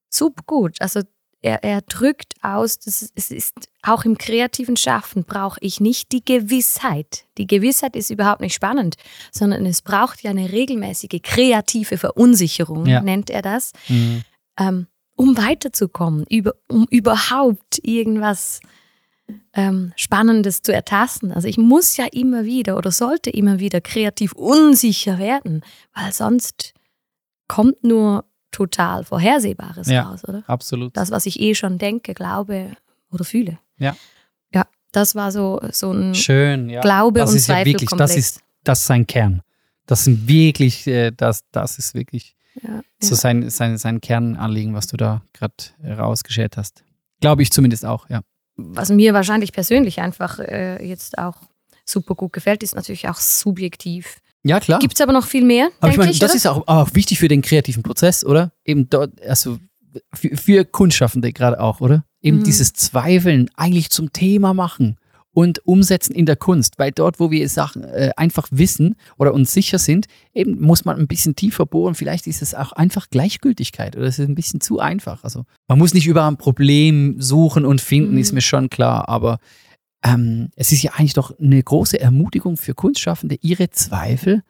super 0.09 0.43
gut. 0.45 0.75
Also 0.81 1.01
er, 1.41 1.63
er 1.63 1.81
drückt 1.81 2.33
aus, 2.41 2.79
dass 2.79 3.01
es- 3.01 3.11
es 3.15 3.31
ist 3.31 3.53
auch 3.81 4.03
im 4.03 4.17
kreativen 4.17 4.75
Schaffen 4.75 5.23
brauche 5.23 5.57
ich 5.61 5.79
nicht 5.79 6.11
die 6.11 6.23
Gewissheit. 6.25 7.23
Die 7.37 7.47
Gewissheit 7.47 7.95
ist 7.95 8.09
überhaupt 8.09 8.41
nicht 8.41 8.53
spannend, 8.53 8.95
sondern 9.31 9.65
es 9.65 9.81
braucht 9.81 10.21
ja 10.21 10.31
eine 10.31 10.51
regelmäßige 10.51 11.21
kreative 11.23 11.97
Verunsicherung, 11.97 12.85
Ja. 12.85 12.99
nennt 13.01 13.29
er 13.29 13.41
das, 13.41 13.71
Mhm. 13.87 14.23
ähm, 14.59 14.87
um 15.19 15.35
weiterzukommen, 15.37 16.25
über, 16.29 16.53
um 16.69 16.85
überhaupt 16.89 17.77
irgendwas 17.83 18.61
ähm, 19.53 19.91
Spannendes 19.97 20.61
zu 20.61 20.73
ertasten. 20.73 21.33
Also 21.33 21.45
ich 21.49 21.57
muss 21.57 21.97
ja 21.97 22.05
immer 22.09 22.45
wieder 22.45 22.77
oder 22.77 22.89
sollte 22.93 23.29
immer 23.29 23.59
wieder 23.59 23.81
kreativ 23.81 24.31
unsicher 24.31 25.19
werden, 25.19 25.61
weil 25.93 26.13
sonst 26.13 26.73
kommt 27.49 27.83
nur 27.83 28.23
total 28.51 29.03
Vorhersehbares 29.03 29.89
Ja. 29.89 30.03
raus, 30.03 30.23
oder? 30.25 30.43
Absolut. 30.47 30.95
Das, 30.95 31.11
was 31.11 31.25
ich 31.25 31.41
eh 31.41 31.53
schon 31.53 31.77
denke, 31.77 32.13
glaube 32.13 32.71
oder 33.11 33.25
fühle. 33.25 33.59
Ja. 33.77 33.97
Ja, 34.53 34.65
das 34.93 35.15
war 35.15 35.33
so, 35.33 35.59
so 35.73 35.91
ein 35.91 36.15
Schön, 36.15 36.69
ja. 36.69 36.79
Glaube 36.79 37.19
das 37.19 37.31
und 37.31 37.35
ist 37.35 37.47
ja 37.47 37.57
wirklich, 37.57 37.89
Zweifelkomplex. 37.89 38.13
das 38.13 38.17
ist, 38.17 38.41
das 38.63 38.79
ist 38.79 38.85
sein 38.87 39.05
Kern. 39.05 39.41
Das 39.85 40.05
sind 40.05 40.29
wirklich, 40.29 40.87
äh, 40.87 41.11
das, 41.11 41.41
das 41.51 41.77
ist 41.77 41.93
wirklich 41.93 42.35
ja, 42.61 42.81
so 43.01 43.15
sein, 43.15 43.49
sein, 43.49 43.77
sein 43.77 44.01
Kernanliegen, 44.01 44.73
was 44.73 44.87
du 44.87 44.97
da 44.97 45.21
gerade 45.33 45.53
rausgeschert 45.83 46.57
hast. 46.57 46.83
Glaube 47.21 47.41
ich 47.41 47.51
zumindest 47.51 47.85
auch, 47.85 48.09
ja. 48.09 48.21
was 48.55 48.89
mir 48.89 49.13
wahrscheinlich 49.13 49.51
persönlich 49.51 49.99
einfach 49.99 50.39
äh, 50.39 50.85
jetzt 50.85 51.17
auch 51.17 51.37
super 51.85 52.15
gut 52.15 52.33
gefällt, 52.33 52.63
ist 52.63 52.75
natürlich 52.75 53.07
auch 53.09 53.17
subjektiv. 53.19 54.17
Ja, 54.43 54.59
klar. 54.59 54.79
Gibt 54.79 54.93
es 54.95 55.01
aber 55.01 55.11
noch 55.11 55.25
viel 55.25 55.43
mehr, 55.43 55.69
Aber 55.81 55.91
ich 55.91 55.97
meine, 55.97 56.11
das 56.11 56.21
oder? 56.21 56.35
ist 56.35 56.47
auch, 56.47 56.67
auch 56.67 56.93
wichtig 56.93 57.19
für 57.19 57.27
den 57.27 57.41
kreativen 57.41 57.83
Prozess, 57.83 58.23
oder? 58.25 58.51
Eben 58.63 58.89
dort, 58.89 59.21
also 59.23 59.57
für, 60.13 60.37
für 60.37 60.65
Kunstschaffende 60.65 61.33
gerade 61.33 61.59
auch, 61.59 61.81
oder? 61.81 62.05
Eben 62.21 62.39
Mhm. 62.39 62.43
dieses 62.43 62.73
Zweifeln 62.73 63.49
eigentlich 63.55 63.89
zum 63.89 64.13
Thema 64.13 64.53
machen 64.53 64.97
und 65.31 65.65
umsetzen 65.65 66.13
in 66.13 66.25
der 66.25 66.35
Kunst, 66.35 66.79
weil 66.79 66.91
dort, 66.91 67.19
wo 67.19 67.29
wir 67.31 67.47
Sachen 67.49 67.83
äh, 67.83 68.11
einfach 68.17 68.47
wissen 68.51 68.95
oder 69.17 69.33
uns 69.33 69.53
sicher 69.53 69.77
sind, 69.77 70.07
eben 70.33 70.59
muss 70.59 70.85
man 70.85 70.97
ein 70.97 71.07
bisschen 71.07 71.35
tiefer 71.35 71.65
bohren. 71.65 71.93
Vielleicht 71.95 72.25
ist 72.27 72.41
es 72.41 72.55
auch 72.55 72.71
einfach 72.73 73.09
Gleichgültigkeit 73.09 73.95
oder 73.95 74.05
es 74.07 74.17
ist 74.19 74.27
ein 74.27 74.35
bisschen 74.35 74.59
zu 74.59 74.79
einfach. 74.79 75.23
Also 75.23 75.45
man 75.67 75.77
muss 75.77 75.93
nicht 75.93 76.07
überall 76.07 76.31
ein 76.31 76.37
Problem 76.37 77.21
suchen 77.21 77.65
und 77.65 77.79
finden, 77.79 78.13
Mhm. 78.13 78.17
ist 78.19 78.31
mir 78.33 78.41
schon 78.41 78.69
klar, 78.69 79.07
aber 79.07 79.37
ähm, 80.03 80.49
es 80.55 80.71
ist 80.71 80.81
ja 80.81 80.93
eigentlich 80.93 81.13
doch 81.13 81.37
eine 81.39 81.61
große 81.61 81.99
Ermutigung 81.99 82.57
für 82.57 82.73
Kunstschaffende, 82.73 83.37
ihre 83.41 83.69
Zweifel 83.69 84.41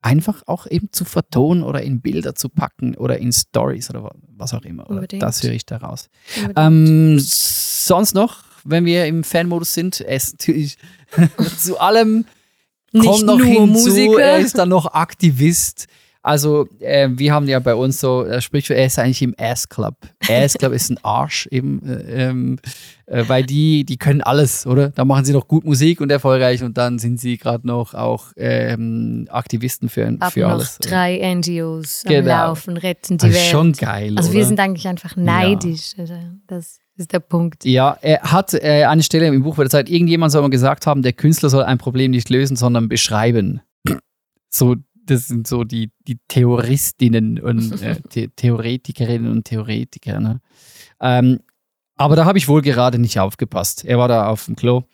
einfach 0.00 0.44
auch 0.46 0.66
eben 0.68 0.90
zu 0.92 1.04
vertonen 1.04 1.64
oder 1.64 1.82
in 1.82 2.00
Bilder 2.00 2.34
zu 2.36 2.48
packen 2.48 2.94
oder 2.94 3.18
in 3.18 3.32
Stories 3.32 3.90
oder 3.90 4.04
wa- 4.04 4.14
was 4.36 4.54
auch 4.54 4.62
immer. 4.62 4.88
Oder? 4.88 5.06
Das 5.08 5.42
höre 5.42 5.52
ich 5.52 5.66
daraus. 5.66 6.08
Ähm, 6.56 7.18
sonst 7.18 8.14
noch, 8.14 8.44
wenn 8.70 8.84
wir 8.84 9.06
im 9.06 9.24
Fanmodus 9.24 9.74
sind, 9.74 10.00
er 10.00 10.16
ist 10.16 10.32
natürlich 10.34 10.76
zu 11.58 11.78
allem 11.80 12.24
kommt 12.92 13.04
Nicht 13.04 13.24
noch 13.24 13.36
nur 13.38 13.44
hinzu, 13.46 13.66
Musiker. 13.88 14.20
er 14.22 14.38
ist 14.38 14.56
dann 14.56 14.70
noch 14.70 14.86
Aktivist. 14.94 15.86
Also 16.20 16.66
äh, 16.80 17.08
wir 17.12 17.32
haben 17.32 17.46
ja 17.48 17.58
bei 17.58 17.74
uns 17.74 18.00
so, 18.00 18.22
er 18.22 18.40
spricht, 18.40 18.68
er 18.70 18.84
ist 18.84 18.98
eigentlich 18.98 19.22
im 19.22 19.34
Ass 19.38 19.68
Club. 19.68 19.94
Ass 20.28 20.54
Club 20.54 20.72
ist 20.72 20.90
ein 20.90 20.98
Arsch 21.02 21.46
eben, 21.50 21.80
äh, 21.88 22.28
ähm, 22.28 22.58
äh, 23.06 23.24
weil 23.28 23.44
die, 23.46 23.84
die 23.84 23.96
können 23.96 24.20
alles, 24.20 24.66
oder? 24.66 24.90
Da 24.90 25.04
machen 25.04 25.24
sie 25.24 25.32
noch 25.32 25.46
gut 25.48 25.64
Musik 25.64 26.00
und 26.00 26.10
erfolgreich 26.10 26.62
und 26.62 26.76
dann 26.76 26.98
sind 26.98 27.18
sie 27.20 27.38
gerade 27.38 27.66
noch 27.66 27.94
auch 27.94 28.26
ähm, 28.36 29.26
Aktivisten 29.30 29.88
für, 29.88 30.12
Ab 30.18 30.32
für 30.32 30.40
noch 30.40 30.50
alles. 30.50 30.78
oder? 30.80 30.90
drei 30.90 31.34
NGOs 31.34 32.02
am 32.04 32.10
Genau. 32.12 32.28
Laufen, 32.28 32.76
retten 32.76 33.16
die 33.18 33.24
Also 33.26 33.38
Welt. 33.38 33.46
schon 33.50 33.72
geil, 33.72 34.14
also 34.16 34.32
wir 34.32 34.40
oder? 34.40 34.48
sind 34.48 34.60
eigentlich 34.60 34.88
einfach 34.88 35.16
neidisch. 35.16 35.92
Oder? 35.98 36.32
Das 36.46 36.78
ist 36.98 37.12
der 37.12 37.20
Punkt. 37.20 37.64
Ja, 37.64 37.96
er 38.00 38.22
hat 38.22 38.54
äh, 38.54 38.84
eine 38.84 39.02
Stelle 39.02 39.26
im 39.26 39.42
Buch, 39.42 39.56
wo 39.56 39.62
er 39.62 39.70
sagt, 39.70 39.88
irgendjemand 39.88 40.32
soll 40.32 40.42
mal 40.42 40.50
gesagt 40.50 40.86
haben, 40.86 41.02
der 41.02 41.12
Künstler 41.12 41.48
soll 41.48 41.62
ein 41.62 41.78
Problem 41.78 42.10
nicht 42.10 42.28
lösen, 42.28 42.56
sondern 42.56 42.88
beschreiben. 42.88 43.60
So, 44.50 44.76
das 45.04 45.28
sind 45.28 45.46
so 45.46 45.64
die, 45.64 45.90
die 46.06 46.18
Theoristinnen 46.28 47.40
und 47.40 47.82
äh, 47.82 47.96
The 48.10 48.28
Theoretikerinnen 48.28 49.30
und 49.30 49.44
Theoretiker. 49.44 50.20
Ne? 50.20 50.40
Ähm, 51.00 51.40
aber 51.96 52.16
da 52.16 52.24
habe 52.24 52.38
ich 52.38 52.48
wohl 52.48 52.62
gerade 52.62 52.98
nicht 52.98 53.18
aufgepasst. 53.18 53.84
Er 53.84 53.98
war 53.98 54.08
da 54.08 54.28
auf 54.28 54.46
dem 54.46 54.56
Klo. 54.56 54.84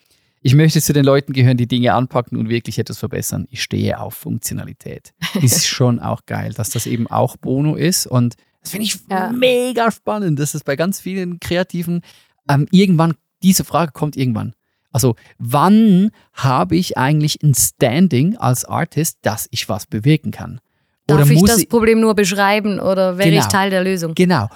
Ich 0.41 0.53
möchte 0.53 0.81
zu 0.81 0.93
den 0.93 1.05
Leuten 1.05 1.33
gehören, 1.33 1.57
die 1.57 1.67
Dinge 1.67 1.93
anpacken 1.93 2.37
und 2.37 2.49
wirklich 2.49 2.77
etwas 2.77 2.99
verbessern. 2.99 3.47
Ich 3.49 3.63
stehe 3.63 3.99
auf 3.99 4.13
Funktionalität. 4.13 5.13
Ist 5.41 5.65
schon 5.67 5.99
auch 5.99 6.25
geil, 6.27 6.53
dass 6.53 6.69
das 6.69 6.85
eben 6.85 7.07
auch 7.07 7.35
Bono 7.37 7.75
ist. 7.75 8.05
Und 8.05 8.35
das 8.65 8.71
finde 8.71 8.85
ich 8.87 8.97
Ja. 9.09 9.31
mega 9.31 9.91
spannend, 9.91 10.39
dass 10.39 10.53
es 10.55 10.63
bei 10.63 10.75
ganz 10.75 10.99
vielen 10.99 11.39
Kreativen 11.39 12.01
ähm, 12.49 12.67
irgendwann, 12.71 13.13
diese 13.43 13.63
Frage 13.63 13.91
kommt 13.91 14.17
irgendwann. 14.17 14.53
Also, 14.91 15.15
wann 15.37 16.11
habe 16.33 16.75
ich 16.75 16.97
eigentlich 16.97 17.41
ein 17.43 17.53
Standing 17.53 18.37
als 18.37 18.65
Artist, 18.65 19.17
dass 19.21 19.47
ich 19.51 19.67
was 19.69 19.85
bewirken 19.87 20.31
kann? 20.31 20.59
Darf 21.07 21.29
ich 21.29 21.43
das 21.43 21.65
Problem 21.65 21.99
nur 21.99 22.15
beschreiben 22.15 22.79
oder 22.79 23.17
wäre 23.17 23.29
Genau. 23.29 23.41
ich 23.41 23.47
Teil 23.47 23.69
der 23.69 23.83
Lösung? 23.83 24.15
Genau. 24.15 24.47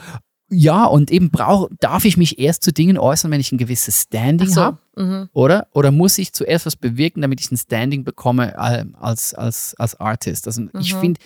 Ja, 0.49 0.85
und 0.85 1.11
eben 1.11 1.29
brauch, 1.29 1.69
darf 1.79 2.05
ich 2.05 2.17
mich 2.17 2.39
erst 2.39 2.63
zu 2.63 2.71
Dingen 2.73 2.97
äußern, 2.97 3.29
wenn 3.29 3.39
ich 3.39 3.51
ein 3.51 3.57
gewisses 3.59 4.01
Standing 4.03 4.47
so. 4.49 4.61
habe, 4.61 4.77
Mhm. 4.99 5.29
oder? 5.31 5.67
Oder 5.73 5.91
muss 5.91 6.17
ich 6.17 6.33
zuerst 6.33 6.65
was 6.65 6.75
bewirken, 6.75 7.21
damit 7.21 7.39
ich 7.39 7.49
ein 7.51 7.57
Standing 7.57 8.03
bekomme 8.03 8.53
äh, 8.55 8.83
als, 8.99 9.33
als, 9.33 9.73
als 9.75 9.97
Artist? 9.99 10.45
Also 10.45 10.67
ich 10.77 10.93
Mhm. 10.93 10.99
finde, 10.99 11.21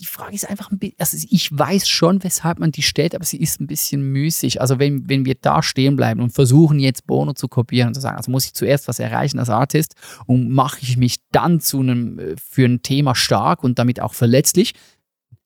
die 0.00 0.06
Frage 0.06 0.34
ist 0.34 0.48
einfach 0.48 0.70
ein 0.70 0.78
bisschen, 0.78 0.96
also 0.98 1.16
ich 1.28 1.56
weiß 1.56 1.86
schon, 1.88 2.24
weshalb 2.24 2.58
man 2.58 2.72
die 2.72 2.80
stellt, 2.82 3.14
aber 3.14 3.26
sie 3.26 3.36
ist 3.36 3.60
ein 3.60 3.66
bisschen 3.66 4.00
müßig. 4.12 4.62
Also 4.62 4.78
wenn, 4.78 5.08
wenn 5.10 5.26
wir 5.26 5.34
da 5.34 5.62
stehen 5.62 5.94
bleiben 5.94 6.22
und 6.22 6.30
versuchen 6.30 6.78
jetzt 6.80 7.06
Bono 7.06 7.34
zu 7.34 7.48
kopieren 7.48 7.88
und 7.88 7.94
zu 7.94 8.00
sagen, 8.00 8.16
also 8.16 8.30
muss 8.30 8.46
ich 8.46 8.54
zuerst 8.54 8.88
was 8.88 8.98
erreichen 8.98 9.38
als 9.38 9.50
Artist 9.50 9.94
und 10.24 10.48
mache 10.48 10.78
ich 10.80 10.96
mich 10.96 11.16
dann 11.30 11.60
zu 11.60 11.80
einem, 11.80 12.18
äh, 12.18 12.34
für 12.42 12.64
ein 12.64 12.80
Thema 12.82 13.14
stark 13.14 13.62
und 13.62 13.78
damit 13.78 14.00
auch 14.00 14.14
verletzlich, 14.14 14.72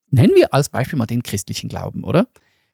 nennen 0.09 0.33
wir 0.35 0.53
als 0.53 0.69
Beispiel 0.69 0.97
mal 0.97 1.05
den 1.05 1.21
christlichen 1.21 1.67
Glauben, 1.67 2.05
oder? 2.05 2.27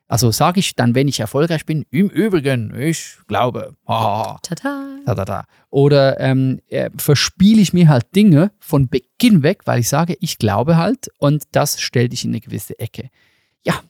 Also 0.09 0.31
sage 0.31 0.59
ich 0.59 0.75
dann, 0.75 0.95
wenn 0.95 1.07
ich 1.07 1.19
erfolgreich 1.19 1.67
bin, 1.67 1.85
im 1.91 2.09
Übrigen, 2.09 2.73
ich 2.75 3.17
glaube, 3.27 3.75
haha, 3.87 4.39
Tata. 4.41 4.87
da, 5.05 5.13
da, 5.13 5.23
da. 5.23 5.45
Oder 5.69 6.19
ähm, 6.19 6.59
äh, 6.67 6.89
verspiele 6.97 7.61
ich 7.61 7.73
mir 7.73 7.87
halt 7.87 8.15
Dinge 8.15 8.51
von 8.59 8.89
Beginn 8.89 9.43
weg, 9.43 9.61
weil 9.65 9.79
ich 9.81 9.87
sage, 9.87 10.17
ich 10.19 10.39
glaube 10.39 10.77
halt 10.77 11.09
und 11.19 11.43
das 11.51 11.79
stellt 11.79 12.11
dich 12.11 12.25
in 12.25 12.31
eine 12.31 12.41
gewisse 12.41 12.79
Ecke. 12.79 13.09
Ja, 13.63 13.81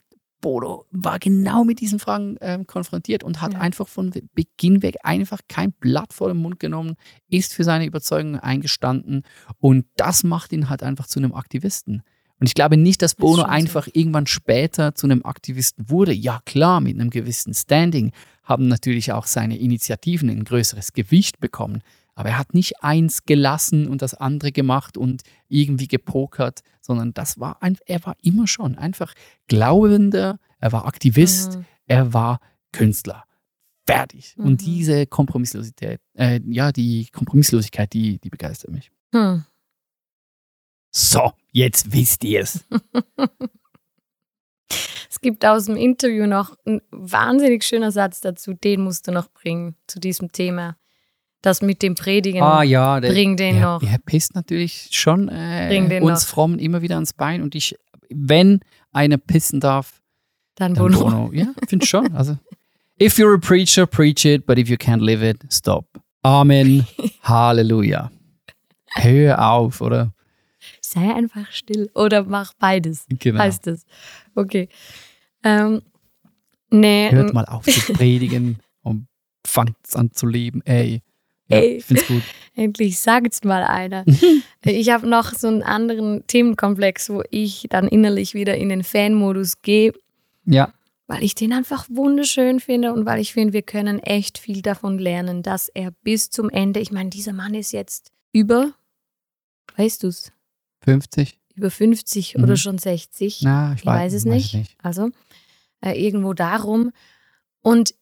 Bodo 0.41 0.85
war 0.91 1.19
genau 1.19 1.63
mit 1.63 1.79
diesen 1.79 1.99
Fragen 1.99 2.35
ähm, 2.41 2.67
konfrontiert 2.67 3.23
und 3.23 3.41
hat 3.41 3.53
Ja. 3.53 3.59
einfach 3.61 3.87
von 3.87 4.11
Beginn 4.35 4.83
weg 4.83 4.97
einfach 5.03 5.39
kein 5.47 5.71
Blatt 5.71 6.11
vor 6.11 6.27
den 6.27 6.37
Mund 6.37 6.59
genommen, 6.59 6.95
ist 7.29 7.53
für 7.53 7.63
seine 7.63 7.85
Überzeugungen 7.85 8.41
eingestanden 8.41 9.23
und 9.59 9.85
das 9.95 10.25
macht 10.25 10.51
ihn 10.51 10.69
halt 10.69 10.83
einfach 10.83 11.07
zu 11.07 11.19
einem 11.19 11.33
Aktivisten. 11.33 12.03
Und 12.39 12.47
ich 12.47 12.53
glaube 12.53 12.77
nicht, 12.77 13.01
dass 13.01 13.15
Bono 13.15 13.41
so. 13.41 13.43
einfach 13.43 13.87
irgendwann 13.93 14.27
später 14.27 14.95
zu 14.95 15.07
einem 15.07 15.25
Aktivisten 15.25 15.89
wurde. 15.89 16.13
Ja 16.13 16.41
klar, 16.45 16.79
mit 16.81 16.95
einem 16.99 17.09
gewissen 17.09 17.53
Standing 17.53 18.11
haben 18.43 18.67
natürlich 18.67 19.11
auch 19.11 19.25
seine 19.25 19.57
Initiativen 19.57 20.29
ein 20.29 20.43
größeres 20.45 20.93
Gewicht 20.93 21.39
bekommen. 21.39 21.81
Aber 22.15 22.29
er 22.29 22.37
hat 22.37 22.53
nicht 22.53 22.83
eins 22.83 23.23
gelassen 23.23 23.87
und 23.87 24.01
das 24.01 24.13
andere 24.13 24.51
gemacht 24.51 24.97
und 24.97 25.21
irgendwie 25.47 25.87
gepokert, 25.87 26.61
sondern 26.81 27.13
das 27.13 27.39
war 27.39 27.61
ein, 27.61 27.77
er 27.85 28.05
war 28.05 28.15
immer 28.21 28.47
schon 28.47 28.77
einfach 28.77 29.13
Glaubender, 29.47 30.39
er 30.59 30.71
war 30.71 30.85
Aktivist, 30.85 31.57
Mhm. 31.57 31.65
er 31.87 32.13
war 32.13 32.39
Künstler. 32.71 33.23
Fertig. 33.85 34.35
Mhm. 34.37 34.45
Und 34.45 34.65
diese 34.65 35.05
Kompromisslosigkeit, 35.07 35.99
äh, 36.13 36.39
ja, 36.47 36.71
die 36.71 37.07
Kompromisslosigkeit, 37.11 37.91
die, 37.93 38.19
die 38.19 38.29
begeistert 38.29 38.71
mich. 38.71 38.91
Hm. 39.13 39.43
So, 40.91 41.33
jetzt 41.51 41.91
wisst 41.91 42.23
ihr 42.23 42.41
es. 42.41 42.65
Es 45.11 45.21
gibt 45.21 45.45
aus 45.45 45.65
dem 45.65 45.75
Interview 45.75 46.27
noch 46.27 46.55
einen 46.65 46.81
wahnsinnig 46.91 47.65
schöner 47.65 47.91
Satz 47.91 48.21
dazu, 48.21 48.53
den 48.53 48.83
musst 48.83 49.07
du 49.07 49.11
noch 49.11 49.29
bringen 49.31 49.75
zu 49.87 49.99
diesem 49.99 50.31
Thema. 50.31 50.77
Das 51.41 51.61
mit 51.61 51.81
dem 51.81 51.95
Predigen. 51.95 52.41
Ah, 52.41 52.63
ja, 52.63 52.99
der, 52.99 53.09
Bring 53.09 53.35
den 53.35 53.55
er, 53.55 53.61
noch. 53.61 53.83
Er 53.83 53.97
pisst 53.97 54.35
natürlich 54.35 54.89
schon 54.91 55.25
Bring 55.25 55.85
äh, 55.85 55.89
den 55.89 56.03
uns 56.03 56.21
noch. 56.21 56.27
Frommen 56.27 56.59
immer 56.59 56.81
wieder 56.81 56.95
ans 56.95 57.13
Bein. 57.13 57.41
Und 57.41 57.55
ich, 57.55 57.75
wenn 58.09 58.59
einer 58.91 59.17
pissen 59.17 59.59
darf, 59.59 60.01
Dann 60.55 60.73
dann 60.73 60.91
Bono. 60.91 61.03
Bono. 61.03 61.31
Ja, 61.33 61.53
finde 61.67 61.85
schon. 61.85 62.13
Also, 62.13 62.37
if 63.01 63.17
you're 63.17 63.33
a 63.33 63.39
preacher, 63.39 63.85
preach 63.87 64.25
it, 64.25 64.45
but 64.45 64.57
if 64.59 64.69
you 64.69 64.77
can't 64.77 65.01
live 65.01 65.23
it, 65.23 65.37
stop. 65.51 65.85
Amen. 66.23 66.85
Halleluja. 67.23 68.11
Hör 68.95 69.51
auf, 69.51 69.81
oder? 69.81 70.13
Sei 70.91 71.13
einfach 71.13 71.51
still 71.51 71.89
oder 71.93 72.23
mach 72.23 72.53
beides, 72.53 73.05
Genau. 73.09 73.39
heißt 73.39 73.67
es. 73.67 73.83
Okay. 74.33 74.69
Ähm, 75.43 75.81
nee, 76.71 77.11
Hört 77.11 77.33
mal 77.33 77.45
auf 77.45 77.63
zu 77.65 77.93
predigen 77.93 78.57
und 78.81 79.07
fangt 79.45 79.75
an 79.93 80.11
zu 80.11 80.25
leben. 80.25 80.61
Ey. 80.65 81.01
Ja, 81.47 81.57
Ey. 81.57 81.77
Ich 81.77 81.85
find's 81.85 82.07
gut. 82.07 82.23
Endlich 82.55 82.99
sagt's 82.99 83.43
mal 83.43 83.63
einer. 83.63 84.03
ich 84.65 84.89
habe 84.89 85.07
noch 85.07 85.33
so 85.33 85.47
einen 85.47 85.61
anderen 85.63 86.25
Themenkomplex, 86.27 87.09
wo 87.11 87.21
ich 87.29 87.67
dann 87.69 87.87
innerlich 87.87 88.33
wieder 88.33 88.55
in 88.57 88.69
den 88.69 88.83
Fan-Modus 88.83 89.61
gehe, 89.61 89.93
Ja. 90.45 90.73
weil 91.07 91.23
ich 91.23 91.35
den 91.35 91.53
einfach 91.53 91.85
wunderschön 91.89 92.59
finde 92.59 92.93
und 92.93 93.05
weil 93.05 93.19
ich 93.21 93.33
finde, 93.33 93.53
wir 93.53 93.61
können 93.63 93.99
echt 93.99 94.37
viel 94.39 94.61
davon 94.63 94.97
lernen, 94.97 95.43
dass 95.43 95.69
er 95.69 95.91
bis 96.03 96.29
zum 96.31 96.49
Ende, 96.49 96.79
ich 96.79 96.91
meine, 96.91 97.09
dieser 97.11 97.33
Mann 97.33 97.53
ist 97.53 97.71
jetzt 97.73 98.11
über, 98.31 98.73
weißt 99.77 100.03
du's, 100.03 100.31
50? 100.83 101.39
über 101.55 101.69
50 101.71 102.35
Mhm. 102.37 102.43
oder 102.43 102.55
schon 102.57 102.77
60. 102.77 103.41
Na, 103.43 103.73
ich, 103.73 103.79
Ich 103.81 103.85
weiß 103.85 104.13
es 104.13 104.25
nicht. 104.25 104.75
Also 104.81 105.09
äh, 105.81 105.91
irgendwo 106.01 106.33
darum. 106.33 106.91
Und 107.61 107.93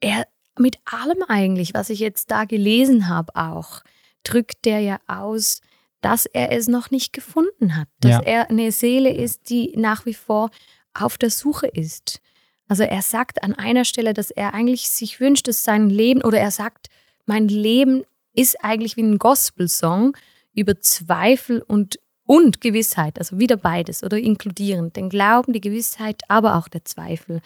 er 0.00 0.26
mit 0.58 0.78
allem 0.84 1.22
eigentlich, 1.26 1.74
was 1.74 1.90
ich 1.90 1.98
jetzt 1.98 2.30
da 2.30 2.44
gelesen 2.44 3.08
habe, 3.08 3.34
auch 3.34 3.82
drückt 4.22 4.64
der 4.64 4.80
ja 4.80 5.00
aus, 5.06 5.60
dass 6.00 6.26
er 6.26 6.52
es 6.52 6.68
noch 6.68 6.90
nicht 6.90 7.12
gefunden 7.12 7.76
hat, 7.76 7.88
dass 8.00 8.12
Ja. 8.12 8.20
er 8.22 8.50
eine 8.50 8.70
Seele 8.72 9.12
ist, 9.12 9.50
die 9.50 9.72
nach 9.76 10.06
wie 10.06 10.14
vor 10.14 10.50
auf 10.94 11.18
der 11.18 11.30
Suche 11.30 11.66
ist. 11.66 12.20
Also 12.68 12.82
er 12.84 13.02
sagt 13.02 13.42
an 13.42 13.54
einer 13.54 13.84
Stelle, 13.84 14.14
dass 14.14 14.30
er 14.30 14.54
eigentlich 14.54 14.88
sich 14.88 15.20
wünscht, 15.20 15.46
dass 15.48 15.62
sein 15.64 15.90
Leben 15.90 16.22
oder 16.22 16.38
er 16.38 16.50
sagt, 16.50 16.88
mein 17.24 17.48
Leben 17.48 18.04
ist 18.32 18.62
eigentlich 18.64 18.96
wie 18.96 19.02
ein 19.02 19.18
Gospel-Song 19.18 20.16
über 20.56 20.80
Zweifel 20.80 21.62
und 21.62 21.98
und 22.28 22.60
Gewissheit, 22.60 23.20
also 23.20 23.38
wieder 23.38 23.56
beides 23.56 24.02
oder 24.02 24.18
inkludierend, 24.18 24.96
den 24.96 25.08
Glauben, 25.08 25.52
die 25.52 25.60
Gewissheit, 25.60 26.22
aber 26.26 26.56
auch 26.56 26.66
der 26.66 26.84
Zweifel. 26.84 27.40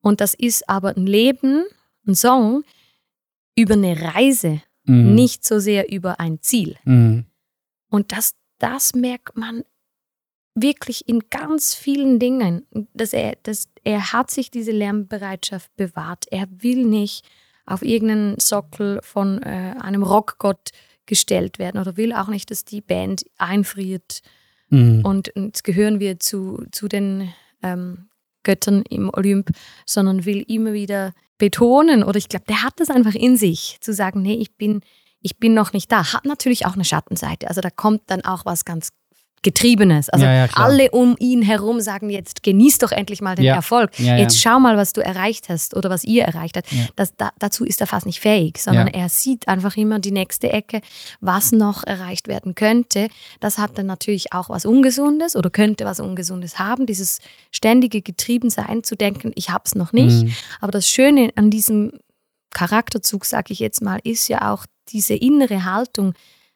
Und 0.00 0.22
das 0.22 0.32
ist 0.32 0.70
aber 0.70 0.96
ein 0.96 1.06
Leben, 1.06 1.64
ein 2.06 2.14
Song 2.14 2.64
über 3.54 3.74
eine 3.74 4.00
Reise, 4.00 4.62
Mhm. 4.84 5.14
nicht 5.14 5.44
so 5.44 5.58
sehr 5.58 5.92
über 5.92 6.18
ein 6.20 6.40
Ziel. 6.40 6.76
Mhm. 6.84 7.26
Und 7.90 8.12
das, 8.12 8.34
das 8.58 8.94
merkt 8.94 9.36
man 9.36 9.62
wirklich 10.54 11.08
in 11.08 11.28
ganz 11.30 11.74
vielen 11.74 12.18
Dingen, 12.18 12.66
dass 12.94 13.12
er, 13.12 13.36
dass 13.42 13.68
er 13.84 14.12
hat 14.12 14.30
sich 14.30 14.50
diese 14.50 14.72
Lernbereitschaft 14.72 15.74
bewahrt. 15.76 16.26
Er 16.30 16.46
will 16.50 16.86
nicht 16.86 17.24
auf 17.66 17.82
irgendeinen 17.82 18.40
Sockel 18.40 19.00
von 19.02 19.42
äh, 19.42 19.74
einem 19.78 20.02
Rockgott 20.02 20.70
gestellt 21.10 21.58
werden 21.58 21.78
oder 21.80 21.98
will 21.98 22.14
auch 22.14 22.28
nicht, 22.28 22.50
dass 22.50 22.64
die 22.64 22.80
Band 22.80 23.24
einfriert 23.36 24.22
Mhm. 24.70 25.04
und 25.04 25.32
jetzt 25.34 25.64
gehören 25.64 25.98
wir 25.98 26.20
zu, 26.20 26.64
zu 26.70 26.86
den 26.86 27.32
ähm, 27.62 28.08
Göttern 28.44 28.84
im 28.88 29.10
Olymp, 29.12 29.50
sondern 29.84 30.24
will 30.24 30.44
immer 30.46 30.72
wieder 30.72 31.12
betonen, 31.38 32.04
oder 32.04 32.18
ich 32.18 32.28
glaube, 32.28 32.44
der 32.48 32.62
hat 32.62 32.74
das 32.76 32.88
einfach 32.88 33.14
in 33.14 33.36
sich, 33.36 33.78
zu 33.80 33.92
sagen, 33.92 34.22
nee, 34.22 34.34
ich 34.34 34.54
bin, 34.56 34.82
ich 35.20 35.38
bin 35.38 35.54
noch 35.54 35.72
nicht 35.72 35.90
da. 35.90 36.12
Hat 36.12 36.24
natürlich 36.24 36.66
auch 36.66 36.74
eine 36.74 36.84
Schattenseite. 36.84 37.48
Also 37.48 37.60
da 37.60 37.70
kommt 37.70 38.02
dann 38.06 38.24
auch 38.24 38.44
was 38.46 38.64
ganz 38.64 38.90
Getriebenes. 39.42 40.10
Also 40.10 40.26
Ja, 40.26 40.44
ja, 40.44 40.48
alle 40.54 40.90
um 40.90 41.16
ihn 41.18 41.40
herum 41.40 41.80
sagen 41.80 42.10
jetzt, 42.10 42.42
genieß 42.42 42.78
doch 42.78 42.92
endlich 42.92 43.22
mal 43.22 43.36
den 43.36 43.46
Ja. 43.46 43.54
Erfolg. 43.54 43.98
Jetzt 43.98 44.38
schau 44.38 44.60
mal, 44.60 44.76
was 44.76 44.92
du 44.92 45.00
erreicht 45.00 45.48
hast 45.48 45.74
oder 45.74 45.88
was 45.88 46.04
ihr 46.04 46.24
erreicht 46.24 46.56
habt. 46.56 46.68
Das, 46.96 47.16
da, 47.16 47.30
dazu 47.38 47.64
ist 47.64 47.80
er 47.80 47.86
fast 47.86 48.04
nicht 48.04 48.20
fähig, 48.20 48.58
sondern 48.58 48.88
er 48.88 49.08
sieht 49.08 49.48
einfach 49.48 49.76
immer 49.76 49.98
die 49.98 50.10
nächste 50.10 50.50
Ecke, 50.52 50.82
was 51.20 51.52
noch 51.52 51.84
erreicht 51.84 52.28
werden 52.28 52.54
könnte. 52.54 53.08
Das 53.40 53.56
hat 53.56 53.78
dann 53.78 53.86
natürlich 53.86 54.32
auch 54.34 54.50
was 54.50 54.66
Ungesundes 54.66 55.36
oder 55.36 55.48
könnte 55.48 55.86
was 55.86 56.00
Ungesundes 56.00 56.58
haben, 56.58 56.84
dieses 56.84 57.20
ständige 57.50 58.02
Getriebensein 58.02 58.84
zu 58.84 58.94
denken, 58.94 59.32
ich 59.36 59.48
hab's 59.50 59.74
noch 59.74 59.92
nicht. 59.92 60.24
Mhm. 60.24 60.34
Aber 60.60 60.72
das 60.72 60.86
Schöne 60.88 61.30
an 61.36 61.50
diesem 61.50 61.92
Charakterzug, 62.52 63.24
sage 63.24 63.52
ich 63.52 63.58
jetzt 63.58 63.80
mal, 63.80 64.00
ist 64.04 64.28
ja 64.28 64.52
auch 64.52 64.66
diese 64.88 65.14
innere 65.14 65.64
Haltung. 65.64 66.14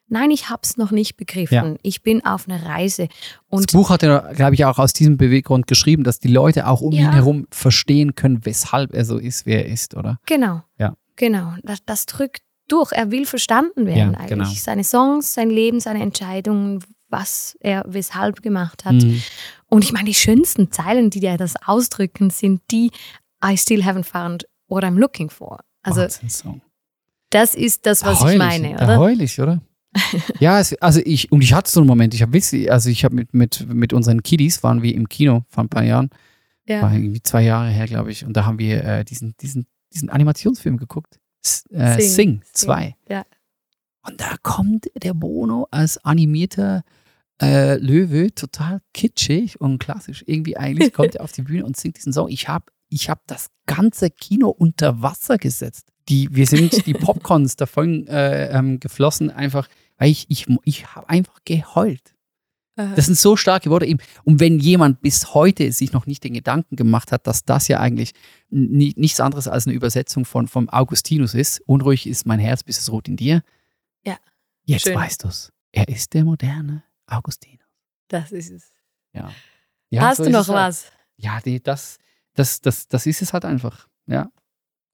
Nein, 0.08 0.30
ich 0.30 0.50
hab's 0.50 0.76
noch 0.76 0.90
nicht 0.90 1.16
begriffen. 1.16 1.54
Ja. 1.54 1.74
Ich 1.82 2.02
bin 2.02 2.24
auf 2.24 2.46
einer 2.48 2.64
Reise. 2.64 3.08
Das 3.08 3.60
Und 3.60 3.72
Buch 3.72 3.90
hat 3.90 4.02
er, 4.02 4.32
glaube 4.34 4.54
ich, 4.54 4.64
auch 4.64 4.78
aus 4.78 4.92
diesem 4.92 5.16
Beweggrund 5.16 5.66
geschrieben, 5.66 6.04
dass 6.04 6.18
die 6.20 6.28
Leute 6.28 6.66
auch 6.68 6.80
um 6.82 6.92
Ja. 6.92 7.04
ihn 7.06 7.12
herum 7.12 7.46
verstehen 7.50 8.14
können, 8.14 8.44
weshalb 8.44 8.92
er 8.94 9.04
so 9.04 9.16
ist, 9.18 9.46
wie 9.46 9.52
er 9.52 9.66
ist, 9.66 9.96
oder? 9.96 10.18
Genau. 10.26 10.62
Ja. 10.78 10.96
Genau. 11.16 11.54
Das, 11.62 11.78
das 11.86 12.06
drückt 12.06 12.42
durch. 12.68 12.92
Er 12.92 13.10
will 13.10 13.24
verstanden 13.26 13.86
werden 13.86 14.12
Ja, 14.12 14.18
eigentlich. 14.20 14.28
genau. 14.28 14.44
Seine 14.54 14.84
Songs, 14.84 15.32
sein 15.32 15.48
Leben, 15.50 15.80
seine 15.80 16.02
Entscheidungen, 16.02 16.84
was 17.08 17.56
er 17.60 17.84
weshalb 17.86 18.42
gemacht 18.42 18.84
hat. 18.84 18.94
Mhm. 18.94 19.22
Und 19.68 19.84
ich 19.84 19.92
meine, 19.92 20.06
die 20.06 20.14
schönsten 20.14 20.70
Zeilen, 20.70 21.10
die 21.10 21.20
ja 21.20 21.36
das 21.36 21.54
ausdrücken, 21.64 22.30
sind 22.30 22.60
die 22.70 22.90
I 23.44 23.56
still 23.56 23.82
haven't 23.82 24.04
found 24.04 24.46
what 24.68 24.84
I'm 24.84 24.98
looking 24.98 25.30
for. 25.30 25.60
Also 25.82 26.06
das 27.30 27.54
ist 27.54 27.86
das, 27.86 28.04
was 28.04 28.18
ich 28.18 28.20
Erheulich, 28.20 28.38
meine, 28.38 28.74
oder? 28.74 28.88
Erheulich, 28.92 29.40
oder? 29.40 29.60
ja, 30.40 30.60
es, 30.60 30.74
also 30.82 31.00
ich, 31.04 31.30
und 31.32 31.42
ich 31.42 31.52
hatte 31.54 31.70
so 31.70 31.80
einen 31.80 31.86
Moment, 31.86 32.14
ich 32.14 32.22
habe 32.22 32.38
also 32.70 32.90
ich 32.90 33.04
habe 33.04 33.14
mit, 33.14 33.34
mit, 33.34 33.66
mit 33.72 33.92
unseren 33.92 34.22
Kiddies, 34.22 34.62
waren 34.62 34.82
wir 34.82 34.94
im 34.94 35.08
Kino 35.08 35.44
vor 35.48 35.64
ein 35.64 35.68
paar 35.68 35.84
Jahren, 35.84 36.10
war 36.66 36.76
Ja. 36.76 36.92
irgendwie 36.92 37.22
zwei 37.22 37.42
Jahre 37.42 37.70
her, 37.70 37.86
glaube 37.86 38.10
ich, 38.10 38.24
und 38.24 38.36
da 38.36 38.44
haben 38.46 38.58
wir 38.58 38.84
äh, 38.84 39.04
diesen, 39.04 39.34
diesen, 39.40 39.66
diesen 39.92 40.10
Animationsfilm 40.10 40.76
geguckt. 40.76 41.18
S 41.44 41.64
äh, 41.70 42.00
Sing. 42.00 42.10
Sing 42.10 42.42
2. 42.52 42.96
Ja. 43.08 43.24
Und 44.06 44.20
da 44.20 44.36
kommt 44.42 44.86
der 45.02 45.14
Bono 45.14 45.66
als 45.70 45.98
animierter 46.04 46.82
äh, 47.40 47.76
Löwe, 47.76 48.34
total 48.34 48.80
kitschig 48.92 49.60
und 49.60 49.78
klassisch. 49.78 50.22
Irgendwie 50.26 50.56
eigentlich 50.56 50.92
kommt 50.92 51.14
er 51.16 51.24
auf 51.24 51.32
die 51.32 51.42
Bühne 51.42 51.64
und 51.64 51.76
singt 51.76 51.96
diesen 51.96 52.12
Song. 52.12 52.28
Ich 52.28 52.48
habe 52.48 52.66
ich 52.88 53.10
hab 53.10 53.26
das 53.26 53.48
ganze 53.66 54.10
Kino 54.10 54.50
unter 54.50 55.02
Wasser 55.02 55.36
gesetzt. 55.38 55.88
Die, 56.08 56.28
wir 56.30 56.46
sind 56.46 56.86
die 56.86 56.92
Popcorns 56.94 57.56
davon 57.56 58.06
äh, 58.06 58.50
ähm, 58.56 58.78
geflossen, 58.78 59.30
einfach, 59.30 59.68
weil 59.96 60.10
ich, 60.10 60.26
ich, 60.28 60.46
ich 60.64 60.94
habe 60.94 61.08
einfach 61.08 61.40
geheult. 61.44 62.14
Das 62.76 63.06
sind 63.06 63.16
so 63.16 63.36
starke 63.36 63.70
Worte 63.70 63.86
eben. 63.86 64.00
Und 64.24 64.40
wenn 64.40 64.58
jemand 64.58 65.00
bis 65.00 65.32
heute 65.32 65.70
sich 65.70 65.92
noch 65.92 66.06
nicht 66.06 66.24
den 66.24 66.34
Gedanken 66.34 66.74
gemacht 66.74 67.12
hat, 67.12 67.28
dass 67.28 67.44
das 67.44 67.68
ja 67.68 67.78
eigentlich 67.78 68.14
ni 68.50 68.92
nichts 68.96 69.20
anderes 69.20 69.46
als 69.46 69.66
eine 69.66 69.76
Übersetzung 69.76 70.24
von, 70.24 70.48
vom 70.48 70.68
Augustinus 70.68 71.34
ist, 71.34 71.60
unruhig 71.66 72.08
ist 72.08 72.26
mein 72.26 72.40
Herz, 72.40 72.64
bis 72.64 72.80
es 72.80 72.90
ruht 72.90 73.06
in 73.06 73.16
dir. 73.16 73.42
Ja. 74.04 74.18
Jetzt 74.64 74.82
Schön. 74.82 74.96
weißt 74.96 75.22
du's. 75.22 75.52
Er 75.70 75.88
ist 75.88 76.14
der 76.14 76.24
moderne 76.24 76.82
Augustinus. 77.06 77.64
Das 78.08 78.32
ist 78.32 78.50
es. 78.50 78.72
Ja. 79.12 79.30
ja 79.90 80.00
Hast 80.02 80.16
so 80.16 80.24
du 80.24 80.30
noch 80.30 80.40
es 80.40 80.48
halt. 80.48 80.58
was? 80.58 80.92
Ja, 81.16 81.40
nee, 81.44 81.60
das, 81.60 81.98
das, 82.34 82.60
das, 82.60 82.88
das 82.88 83.06
ist 83.06 83.22
es 83.22 83.32
halt 83.32 83.44
einfach. 83.44 83.86
Ja. 84.06 84.32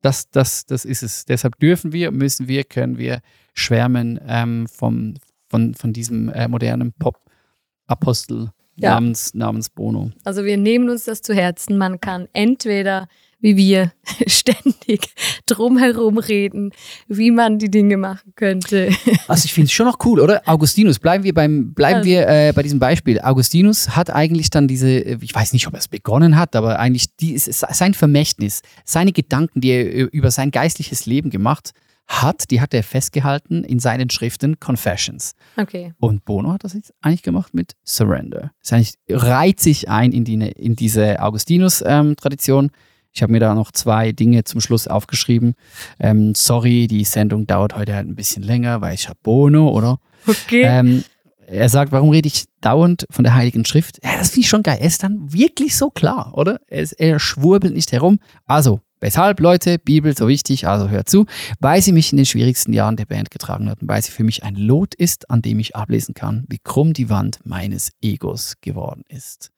Das, 0.02 0.30
das, 0.30 0.64
das 0.66 0.84
ist 0.84 1.02
es. 1.02 1.24
Deshalb 1.26 1.58
dürfen 1.58 1.92
wir, 1.92 2.10
müssen 2.10 2.48
wir, 2.48 2.64
können 2.64 2.96
wir 2.98 3.20
schwärmen 3.54 4.18
ähm, 4.26 4.66
vom, 4.68 5.14
von, 5.48 5.74
von 5.74 5.92
diesem 5.92 6.28
äh, 6.30 6.48
modernen 6.48 6.92
Pop-Apostel 6.92 8.50
Ja. 8.76 8.94
namens, 8.94 9.34
namens 9.34 9.68
Bono. 9.68 10.10
Also 10.24 10.44
wir 10.44 10.56
nehmen 10.56 10.88
uns 10.88 11.04
das 11.04 11.20
zu 11.22 11.34
Herzen. 11.34 11.76
Man 11.76 12.00
kann 12.00 12.28
entweder, 12.32 13.08
wie 13.40 13.56
wir, 13.56 13.92
ständig 14.26 15.14
drumherum 15.46 16.18
reden, 16.18 16.72
wie 17.08 17.30
man 17.30 17.58
die 17.58 17.70
Dinge 17.70 17.96
machen 17.96 18.32
könnte. 18.36 18.90
Also 19.28 19.44
ich 19.44 19.52
finde 19.52 19.66
es 19.66 19.72
schon 19.72 19.86
noch 19.86 19.98
cool, 20.04 20.18
oder? 20.18 20.42
Augustinus, 20.46 20.98
bleiben 20.98 21.22
wir 21.22 21.32
beim, 21.32 21.72
bleiben 21.72 22.04
wir 22.04 22.26
äh, 22.26 22.52
bei 22.54 22.62
diesem 22.62 22.80
Beispiel. 22.80 23.20
Augustinus 23.20 23.90
hat 23.94 24.10
eigentlich 24.10 24.50
dann 24.50 24.66
diese, 24.66 24.88
äh, 24.88 25.18
ich 25.20 25.34
weiß 25.34 25.52
nicht, 25.52 25.66
ob 25.68 25.74
er 25.74 25.78
es 25.78 25.88
begonnen 25.88 26.36
hat, 26.36 26.56
aber 26.56 26.78
eigentlich 26.80 27.16
die, 27.16 27.38
sein 27.38 27.94
Vermächtnis, 27.94 28.62
seine 28.84 29.12
Gedanken, 29.12 29.60
die 29.60 29.70
er 29.70 30.12
über 30.12 30.30
sein 30.30 30.50
geistliches 30.50 31.06
Leben 31.06 31.30
gemacht 31.30 31.72
hat, 32.10 32.50
die 32.50 32.60
hat 32.60 32.74
er 32.74 32.82
festgehalten 32.82 33.62
in 33.62 33.78
seinen 33.78 34.10
Schriften 34.10 34.58
Confessions. 34.58 35.34
Okay. 35.56 35.94
Und 36.00 36.24
Bono 36.24 36.52
hat 36.52 36.64
das 36.64 36.74
jetzt 36.74 36.92
eigentlich 37.00 37.22
gemacht 37.22 37.54
mit 37.54 37.76
Surrender. 37.84 38.50
Das 38.60 38.72
eigentlich 38.72 38.94
reiht 39.08 39.60
sich 39.60 39.88
ein 39.88 40.10
in, 40.10 40.24
die, 40.24 40.34
in 40.34 40.74
diese 40.74 41.22
Augustinus-Tradition. 41.22 42.70
Ich 43.12 43.22
habe 43.22 43.32
mir 43.32 43.40
da 43.40 43.54
noch 43.54 43.72
zwei 43.72 44.12
Dinge 44.12 44.44
zum 44.44 44.60
Schluss 44.60 44.86
aufgeschrieben. 44.86 45.54
Ähm, 45.98 46.34
sorry, 46.34 46.86
die 46.86 47.04
Sendung 47.04 47.46
dauert 47.46 47.76
heute 47.76 47.94
halt 47.94 48.06
ein 48.06 48.14
bisschen 48.14 48.42
länger, 48.42 48.80
weil 48.80 48.94
ich 48.94 49.08
habe 49.08 49.18
Bono, 49.22 49.68
oder? 49.70 49.98
Okay. 50.26 50.62
Ähm, 50.64 51.04
er 51.50 51.68
sagt, 51.68 51.90
warum 51.90 52.10
rede 52.10 52.28
ich 52.28 52.44
dauernd 52.60 53.06
von 53.10 53.24
der 53.24 53.34
Heiligen 53.34 53.64
Schrift? 53.64 53.98
Ja, 54.04 54.18
das 54.18 54.30
finde 54.30 54.40
ich 54.42 54.48
schon 54.48 54.62
geil. 54.62 54.78
Er 54.80 54.86
ist 54.86 55.02
dann 55.02 55.32
wirklich 55.32 55.76
so 55.76 55.90
klar, 55.90 56.32
oder? 56.34 56.60
Er, 56.68 56.82
ist, 56.82 56.92
er 56.92 57.18
schwurbelt 57.18 57.74
nicht 57.74 57.90
herum. 57.90 58.20
Also, 58.46 58.80
weshalb, 59.00 59.40
Leute, 59.40 59.78
Bibel 59.80 60.16
so 60.16 60.28
wichtig? 60.28 60.68
Also 60.68 60.88
hört 60.88 61.08
zu. 61.08 61.26
Weil 61.58 61.82
sie 61.82 61.90
mich 61.90 62.12
in 62.12 62.18
den 62.18 62.26
schwierigsten 62.26 62.72
Jahren 62.72 62.96
der 62.96 63.06
Band 63.06 63.32
getragen 63.32 63.68
hat 63.68 63.82
und 63.82 63.88
weil 63.88 64.02
sie 64.02 64.12
für 64.12 64.22
mich 64.22 64.44
ein 64.44 64.54
Lot 64.54 64.94
ist, 64.94 65.28
an 65.28 65.42
dem 65.42 65.58
ich 65.58 65.74
ablesen 65.74 66.14
kann, 66.14 66.44
wie 66.48 66.60
krumm 66.62 66.92
die 66.92 67.10
Wand 67.10 67.40
meines 67.44 67.90
Egos 68.00 68.54
geworden 68.60 69.02
ist. 69.08 69.50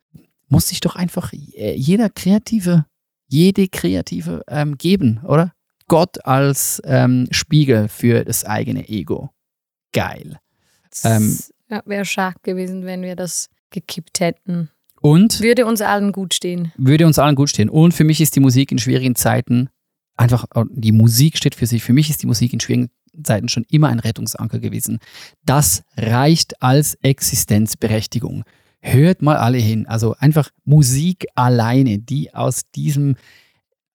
Muss 0.49 0.69
sich 0.69 0.81
doch 0.81 0.97
einfach 0.97 1.33
äh, 1.33 1.75
jeder 1.75 2.09
Kreative, 2.09 2.87
jede 3.33 3.67
Kreative 3.69 4.43
ähm, 4.47 4.77
geben, 4.77 5.21
oder? 5.25 5.53
Gott 5.89 6.25
als 6.25 6.81
ähm, 6.85 7.27
Spiegel 7.31 7.89
für 7.89 8.25
das 8.25 8.45
eigene 8.45 8.89
Ego. 8.89 9.31
Geil. 9.93 10.39
ähm, 11.05 11.39
ja, 11.69 11.83
wäre 11.87 12.05
stark 12.05 12.43
gewesen, 12.43 12.85
wenn 12.85 13.03
wir 13.03 13.17
das 13.17 13.49
gekippt 13.71 14.21
hätten. 14.21 14.71
Und 15.01 15.41
Würde 15.41 15.67
uns 15.67 15.81
allen 15.81 16.13
gut 16.13 16.35
stehen. 16.35 16.73
würde 16.77 17.07
uns 17.07 17.19
allen 17.19 17.35
gut 17.35 17.51
stehen. 17.51 17.69
Und 17.69 17.93
für 17.93 18.05
mich 18.05 18.21
ist 18.21 18.37
die 18.37 18.41
Musik 18.41 18.71
in 18.71 18.79
schwierigen 18.79 19.17
Zeiten 19.17 19.69
einfach, 20.17 20.45
die 20.71 20.93
Musik 20.93 21.37
steht 21.37 21.55
für 21.55 21.67
sich. 21.67 21.83
Für 21.83 21.93
mich 21.93 22.11
ist 22.11 22.23
die 22.23 22.27
Musik 22.27 22.53
in 22.53 22.61
schwierigen 22.61 22.91
Zeiten 23.25 23.49
schon 23.49 23.65
immer 23.69 23.89
ein 23.89 23.99
Rettungsanker 23.99 24.61
gewesen. 24.61 24.99
Das 25.45 25.83
reicht 25.97 26.63
als 26.63 26.95
Existenzberechtigung. 27.03 28.45
Hört 28.85 29.23
mal 29.23 29.37
alle 29.37 29.59
hin. 29.59 29.87
Also 29.87 30.17
einfach 30.19 30.51
Musik 30.65 31.27
alleine, 31.37 31.99
die 31.99 32.35
aus 32.35 32.63
diesem 32.75 33.17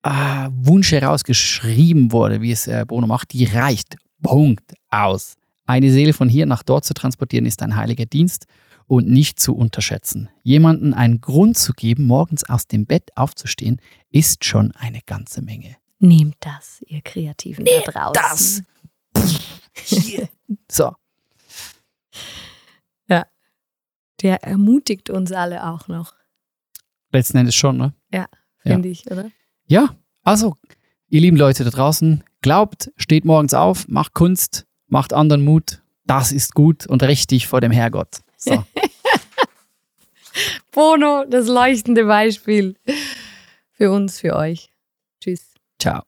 ah, 0.02 0.50
Wunsch 0.54 0.92
heraus 0.94 1.26
geschrieben 1.26 2.14
wurde, 2.14 2.42
wie 2.42 2.52
es 2.52 2.68
äh, 2.68 2.86
Bono 2.88 3.06
macht, 3.06 3.34
die 3.34 3.44
reicht. 3.44 3.98
Punkt 4.24 4.74
aus. 4.90 5.36
Eine 5.66 5.92
Seele 5.92 6.14
von 6.14 6.30
hier 6.30 6.46
nach 6.46 6.64
dort 6.64 6.86
zu 6.86 6.94
transportieren, 6.94 7.46
ist 7.46 7.62
ein 7.62 7.76
heiliger 7.76 8.06
Dienst 8.06 8.48
und 8.88 9.10
nicht 9.10 9.42
zu 9.42 9.54
unterschätzen. 9.54 10.30
Jemanden 10.42 10.94
einen 10.94 11.20
Grund 11.20 11.58
zu 11.58 11.74
geben, 11.74 12.06
morgens 12.06 12.50
aus 12.50 12.68
dem 12.68 12.86
Bett 12.86 13.12
aufzustehen, 13.16 13.82
ist 14.10 14.46
schon 14.46 14.72
eine 14.72 15.02
ganze 15.06 15.42
Menge. 15.42 15.76
Nehmt 16.00 16.38
das, 16.40 16.82
ihr 16.88 17.02
Kreativen 17.02 17.66
da 17.66 17.92
draußen. 17.92 18.66
das. 19.14 19.34
Hier. 19.84 20.30
So, 20.72 20.94
Der 24.22 24.44
ermutigt 24.44 25.10
uns 25.10 25.32
alle 25.32 25.68
auch 25.68 25.88
noch, 25.88 26.14
letzten 27.12 27.38
Endes 27.38 27.56
schon, 27.56 27.78
ne? 27.78 27.94
finde 28.68 28.90
ich, 28.90 29.10
oder? 29.10 29.32
Ja, 29.66 29.96
also, 30.24 30.56
ihr 31.08 31.22
lieben 31.22 31.38
Leute 31.38 31.64
da 31.64 31.70
draußen, 31.70 32.24
glaubt, 32.42 32.92
steht 32.98 33.26
morgens 33.26 33.54
auf, 33.54 33.88
macht 33.88 34.14
Kunst, 34.14 34.66
macht 34.88 35.14
anderen 35.14 35.44
Mut. 35.44 35.82
Das 36.06 36.32
ist 36.32 36.54
gut 36.54 36.88
und 36.88 37.04
richtig 37.04 37.48
vor 37.48 37.62
dem 37.62 37.72
Herrgott. 37.72 38.20
So. 38.38 38.64
Bono, 40.72 41.26
das 41.30 41.48
leuchtende 41.48 42.06
Beispiel. 42.06 42.76
Für 43.72 43.92
uns, 43.92 44.20
für 44.20 44.36
euch. 44.36 44.70
Tschüss. 45.20 45.54
Ciao. 45.80 46.04